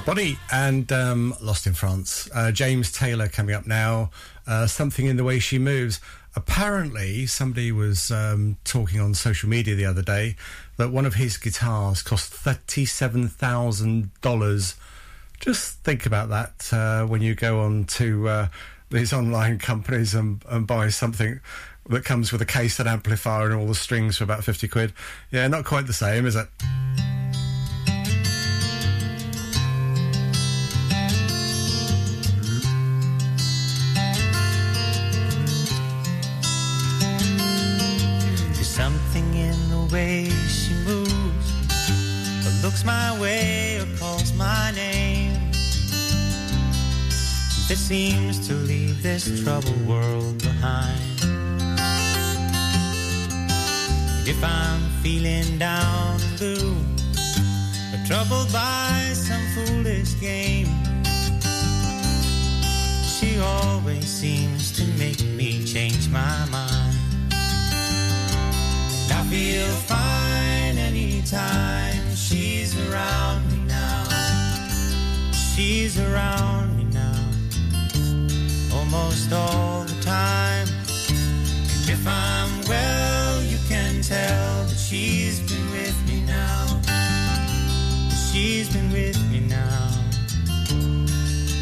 Bonnie 0.05 0.37
and 0.51 0.91
um, 0.91 1.35
Lost 1.41 1.66
in 1.66 1.74
France. 1.74 2.29
Uh, 2.35 2.51
James 2.51 2.91
Taylor 2.91 3.29
coming 3.29 3.55
up 3.55 3.66
now. 3.66 4.11
Uh, 4.47 4.66
something 4.66 5.07
in 5.07 5.16
the 5.16 5.23
way 5.23 5.39
she 5.39 5.59
moves. 5.59 6.01
Apparently, 6.35 7.27
somebody 7.27 7.70
was 7.70 8.11
um, 8.11 8.57
talking 8.65 9.01
on 9.01 9.15
social 9.15 9.49
media 9.49 9.74
the 9.74 9.85
other 9.85 10.03
day 10.03 10.35
that 10.77 10.91
one 10.91 11.07
of 11.07 11.15
his 11.15 11.37
guitars 11.37 12.03
cost 12.03 12.33
thirty-seven 12.33 13.29
thousand 13.29 14.11
dollars. 14.23 14.74
Just 15.39 15.79
think 15.85 16.05
about 16.05 16.31
that 16.31 16.69
uh, 16.73 17.07
when 17.07 17.23
you 17.23 17.35
go 17.35 17.61
on 17.61 17.85
to 17.85 18.29
uh, 18.29 18.49
these 18.91 19.12
online 19.12 19.59
companies 19.59 20.15
and, 20.15 20.43
and 20.49 20.66
buy 20.66 20.89
something 20.89 21.41
that 21.89 22.05
comes 22.05 22.33
with 22.33 22.43
a 22.43 22.47
case 22.47 22.79
and 22.81 22.89
amplifier 22.89 23.51
and 23.51 23.61
all 23.61 23.66
the 23.66 23.74
strings 23.74 24.19
for 24.19 24.24
about 24.24 24.43
fifty 24.43 24.66
quid. 24.66 24.93
Yeah, 25.31 25.47
not 25.47 25.65
quite 25.65 25.87
the 25.87 25.93
same, 25.93 26.27
is 26.27 26.35
it? 26.35 26.49
Looks 42.73 42.85
my 42.86 43.20
way 43.20 43.78
or 43.81 43.99
calls 43.99 44.32
my 44.32 44.70
name 44.74 45.35
that 47.69 47.77
seems 47.77 48.49
to 48.49 48.55
leave 48.55 49.03
this 49.03 49.43
troubled 49.44 49.86
world 49.86 50.39
behind. 50.43 51.19
If 54.27 54.43
I'm 54.43 54.81
feeling 55.03 55.59
down 55.59 56.19
blue, 56.39 56.74
or 57.93 58.07
troubled 58.07 58.51
by 58.51 59.11
some 59.12 59.44
foolish 59.55 60.19
game, 60.19 60.69
she 63.05 63.39
always 63.39 64.07
seems 64.07 64.73
to 64.78 64.85
make 64.99 65.23
me 65.36 65.62
change 65.66 66.09
my 66.09 66.47
mind. 66.51 66.97
And 69.03 69.12
I 69.12 69.23
feel 69.28 69.69
fine 69.93 70.78
anytime 70.78 72.11
she's 72.33 72.73
around 72.89 73.41
me 73.53 73.59
now. 73.67 74.05
She's 75.33 76.01
around 76.01 76.77
me 76.79 76.85
now, 76.85 77.21
almost 78.75 79.33
all 79.33 79.85
the 79.85 80.01
time. 80.01 80.67
And 81.75 81.91
if 81.91 82.07
I'm 82.07 82.53
well, 82.69 83.43
you 83.43 83.59
can 83.69 84.01
tell 84.01 84.65
that 84.65 84.79
she's 84.79 85.41
been 85.41 85.71
with 85.73 85.99
me 86.09 86.23
now. 86.23 86.81
She's 88.31 88.73
been 88.73 88.91
with 88.91 89.21
me 89.31 89.41
now 89.41 89.91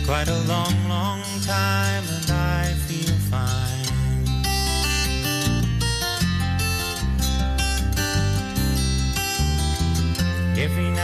quite 0.07 0.29
a 0.29 0.41
long, 0.49 0.75
long 0.89 1.23
time, 1.43 2.05
and 2.17 2.31
I 2.31 2.73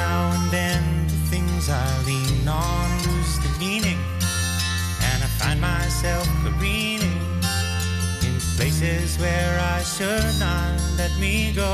now 0.01 0.33
and 0.37 0.47
then, 0.51 0.83
the 1.13 1.21
things 1.33 1.63
I 1.69 1.87
lean 2.09 2.47
on 2.47 2.87
lose 3.07 3.35
the 3.45 3.53
meaning, 3.65 4.01
and 5.09 5.19
I 5.27 5.29
find 5.41 5.59
myself 5.61 6.27
careening 6.43 7.21
in 8.27 8.35
places 8.57 9.09
where 9.23 9.55
I 9.77 9.81
should 9.95 10.35
not 10.47 10.73
let 11.01 11.13
me 11.25 11.35
go. 11.63 11.73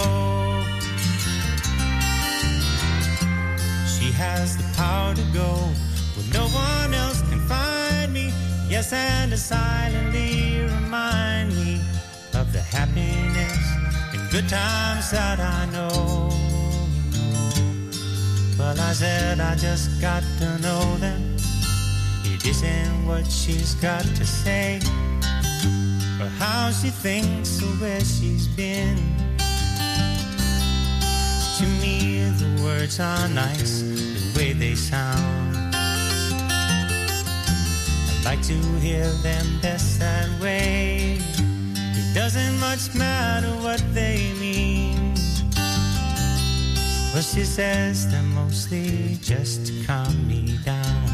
She 3.95 4.09
has 4.25 4.49
the 4.61 4.69
power 4.83 5.13
to 5.21 5.27
go 5.41 5.51
where 6.15 6.29
no 6.39 6.47
one 6.69 6.91
else 7.05 7.21
can 7.31 7.41
find 7.55 8.13
me. 8.19 8.27
Yes, 8.75 8.93
and 8.93 9.31
to 9.33 9.39
silently 9.39 10.63
remind 10.77 11.49
me 11.59 11.73
of 12.41 12.47
the 12.57 12.63
happiness 12.77 13.63
and 14.15 14.23
good 14.35 14.49
times 14.49 15.11
that 15.11 15.39
I 15.41 15.61
know. 15.75 16.32
Well, 18.63 18.79
I 18.79 18.93
said 18.93 19.41
I 19.41 19.57
just 19.57 20.01
got 20.01 20.23
to 20.39 20.57
know 20.61 20.97
them. 20.99 21.35
It 22.23 22.47
isn't 22.47 23.07
what 23.09 23.27
she's 23.27 23.75
got 23.75 24.05
to 24.05 24.25
say, 24.25 24.79
or 26.21 26.29
how 26.39 26.71
she 26.71 26.91
thinks, 26.91 27.61
or 27.61 27.73
where 27.83 27.99
she's 27.99 28.47
been. 28.47 28.99
To 31.59 31.67
me, 31.83 32.23
the 32.39 32.63
words 32.63 33.01
are 33.01 33.29
nice, 33.31 33.83
the 33.83 34.39
way 34.39 34.53
they 34.53 34.77
sound. 34.77 35.57
I'd 38.15 38.23
like 38.25 38.43
to 38.43 38.55
hear 38.79 39.09
them 39.27 39.59
best 39.61 39.99
that 39.99 40.29
way. 40.41 41.19
It 41.99 42.15
doesn't 42.15 42.61
much 42.61 42.95
matter 42.95 43.51
what 43.67 43.83
they 43.93 44.33
mean. 44.39 44.82
Well, 47.13 47.23
she 47.23 47.45
says 47.45 48.11
they're 48.11 48.23
mostly 48.23 49.19
just 49.21 49.67
to 49.67 49.85
calm 49.85 50.27
me 50.27 50.59
down. 50.65 51.05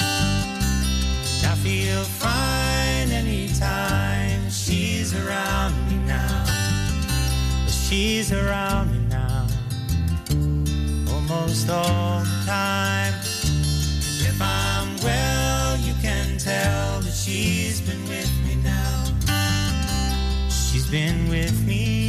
I 0.00 1.54
feel 1.62 2.02
fine 2.04 3.10
anytime 3.10 4.48
she's 4.50 5.14
around 5.14 5.74
me 5.88 5.98
now. 6.06 6.44
She's 7.68 8.32
around 8.32 8.90
me 8.92 9.06
now 9.08 9.46
almost 11.30 11.68
all 11.68 12.20
the 12.20 12.42
time. 12.46 13.12
If 14.20 14.40
I'm 14.40 14.96
well, 15.02 15.76
you 15.78 15.92
can 16.00 16.38
tell 16.38 17.00
that 17.00 17.12
she's 17.12 17.80
been 17.82 18.02
with 18.08 18.32
me 18.46 18.54
now. 18.62 19.04
She's 20.48 20.86
been 20.90 21.28
with 21.28 21.66
me 21.66 22.07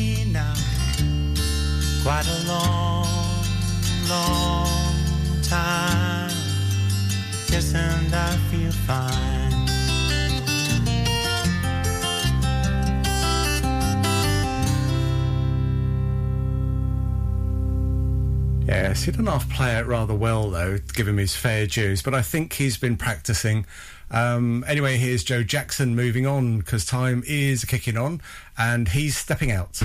quite 2.04 2.28
a 2.28 2.48
long, 2.48 3.06
long 4.08 5.42
time. 5.44 6.32
Yes, 7.52 7.74
and 7.74 8.14
I 8.14 8.36
feel 8.50 8.72
fine. 8.72 9.30
Yes, 18.68 19.04
he 19.04 19.12
done 19.12 19.26
half 19.26 19.50
play 19.50 19.78
it 19.78 19.88
rather 19.88 20.14
well, 20.14 20.52
though, 20.52 20.78
give 20.94 21.08
him 21.08 21.18
his 21.18 21.36
fair 21.36 21.66
dues, 21.66 22.04
but 22.04 22.14
I 22.14 22.22
think 22.22 22.54
he's 22.54 22.78
been 22.78 22.98
practicing. 22.98 23.66
Um, 24.12 24.64
anyway, 24.68 24.98
here's 24.98 25.24
Joe 25.24 25.42
Jackson 25.42 25.96
moving 25.96 26.28
on 26.28 26.60
because 26.60 26.86
time 26.86 27.24
is 27.26 27.66
kicking 27.66 27.98
on 27.98 28.22
and 28.58 28.90
he's 28.90 29.18
stepping 29.18 29.52
out. 29.52 29.82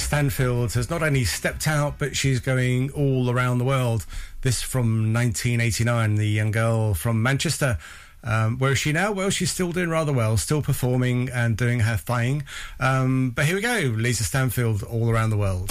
Stansfield 0.00 0.72
has 0.72 0.90
not 0.90 1.02
only 1.02 1.24
stepped 1.24 1.68
out, 1.68 1.98
but 1.98 2.16
she's 2.16 2.40
going 2.40 2.90
all 2.90 3.30
around 3.30 3.58
the 3.58 3.64
world. 3.64 4.06
This 4.42 4.62
from 4.62 5.12
1989, 5.12 6.16
the 6.16 6.26
young 6.26 6.50
girl 6.50 6.94
from 6.94 7.22
Manchester. 7.22 7.78
Um, 8.22 8.58
where 8.58 8.72
is 8.72 8.78
she 8.78 8.92
now? 8.92 9.12
Well, 9.12 9.30
she's 9.30 9.50
still 9.50 9.72
doing 9.72 9.88
rather 9.88 10.12
well, 10.12 10.36
still 10.36 10.62
performing 10.62 11.28
and 11.30 11.56
doing 11.56 11.80
her 11.80 11.96
thing. 11.96 12.44
Um, 12.78 13.30
but 13.30 13.46
here 13.46 13.54
we 13.54 13.62
go 13.62 13.78
Lisa 13.96 14.24
Stansfield 14.24 14.82
all 14.82 15.10
around 15.10 15.30
the 15.30 15.38
world. 15.38 15.70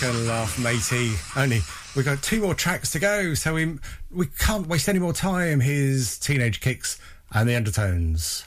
Gonna 0.00 0.18
laugh, 0.20 0.58
matey. 0.58 1.12
Only 1.36 1.60
we've 1.94 2.06
got 2.06 2.22
two 2.22 2.40
more 2.40 2.54
tracks 2.54 2.90
to 2.92 2.98
go, 2.98 3.34
so 3.34 3.52
we 3.52 3.76
we 4.10 4.26
can't 4.38 4.66
waste 4.66 4.88
any 4.88 4.98
more 4.98 5.12
time. 5.12 5.60
His 5.60 6.18
Teenage 6.18 6.60
Kicks 6.60 6.98
and 7.34 7.46
the 7.46 7.54
Undertones. 7.54 8.42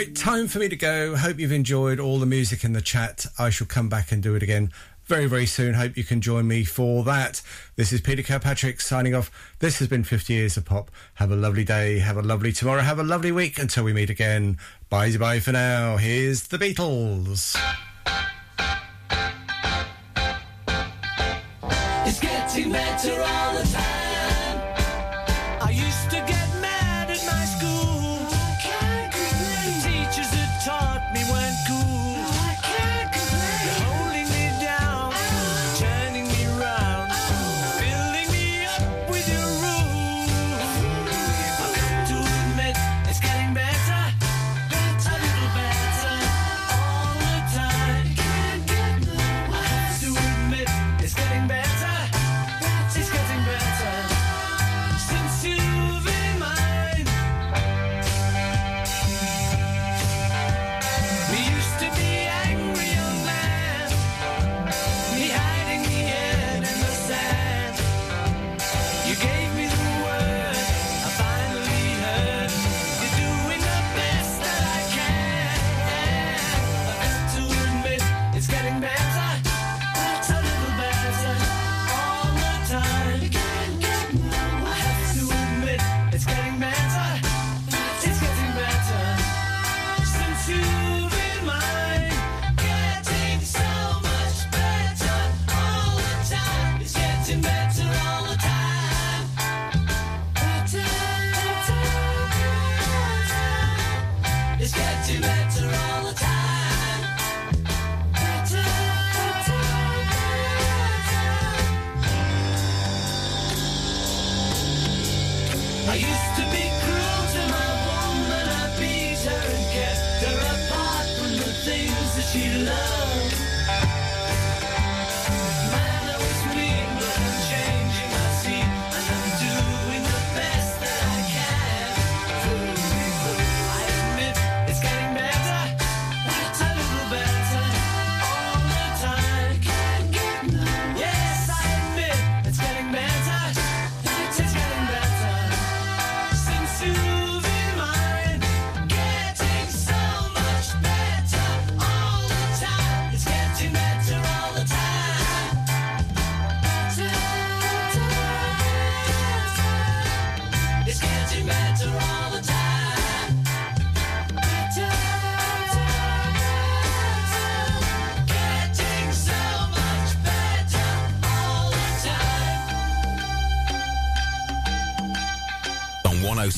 Right, 0.00 0.16
time 0.16 0.48
for 0.48 0.60
me 0.60 0.70
to 0.70 0.76
go. 0.76 1.14
Hope 1.14 1.38
you've 1.38 1.52
enjoyed 1.52 2.00
all 2.00 2.18
the 2.18 2.24
music 2.24 2.64
in 2.64 2.72
the 2.72 2.80
chat. 2.80 3.26
I 3.38 3.50
shall 3.50 3.66
come 3.66 3.90
back 3.90 4.12
and 4.12 4.22
do 4.22 4.34
it 4.34 4.42
again 4.42 4.72
very, 5.04 5.26
very 5.26 5.44
soon. 5.44 5.74
Hope 5.74 5.94
you 5.94 6.04
can 6.04 6.22
join 6.22 6.48
me 6.48 6.64
for 6.64 7.04
that. 7.04 7.42
This 7.76 7.92
is 7.92 8.00
Peter 8.00 8.22
Kirkpatrick 8.22 8.80
signing 8.80 9.14
off. 9.14 9.30
This 9.58 9.78
has 9.78 9.88
been 9.88 10.02
50 10.02 10.32
Years 10.32 10.56
of 10.56 10.64
Pop. 10.64 10.90
Have 11.16 11.30
a 11.30 11.36
lovely 11.36 11.64
day. 11.64 11.98
Have 11.98 12.16
a 12.16 12.22
lovely 12.22 12.50
tomorrow. 12.50 12.80
Have 12.80 12.98
a 12.98 13.02
lovely 13.02 13.30
week 13.30 13.58
until 13.58 13.84
we 13.84 13.92
meet 13.92 14.08
again. 14.08 14.56
Bye 14.88 15.14
bye 15.18 15.38
for 15.38 15.52
now. 15.52 15.98
Here's 15.98 16.44
the 16.44 16.56
Beatles. 16.56 17.60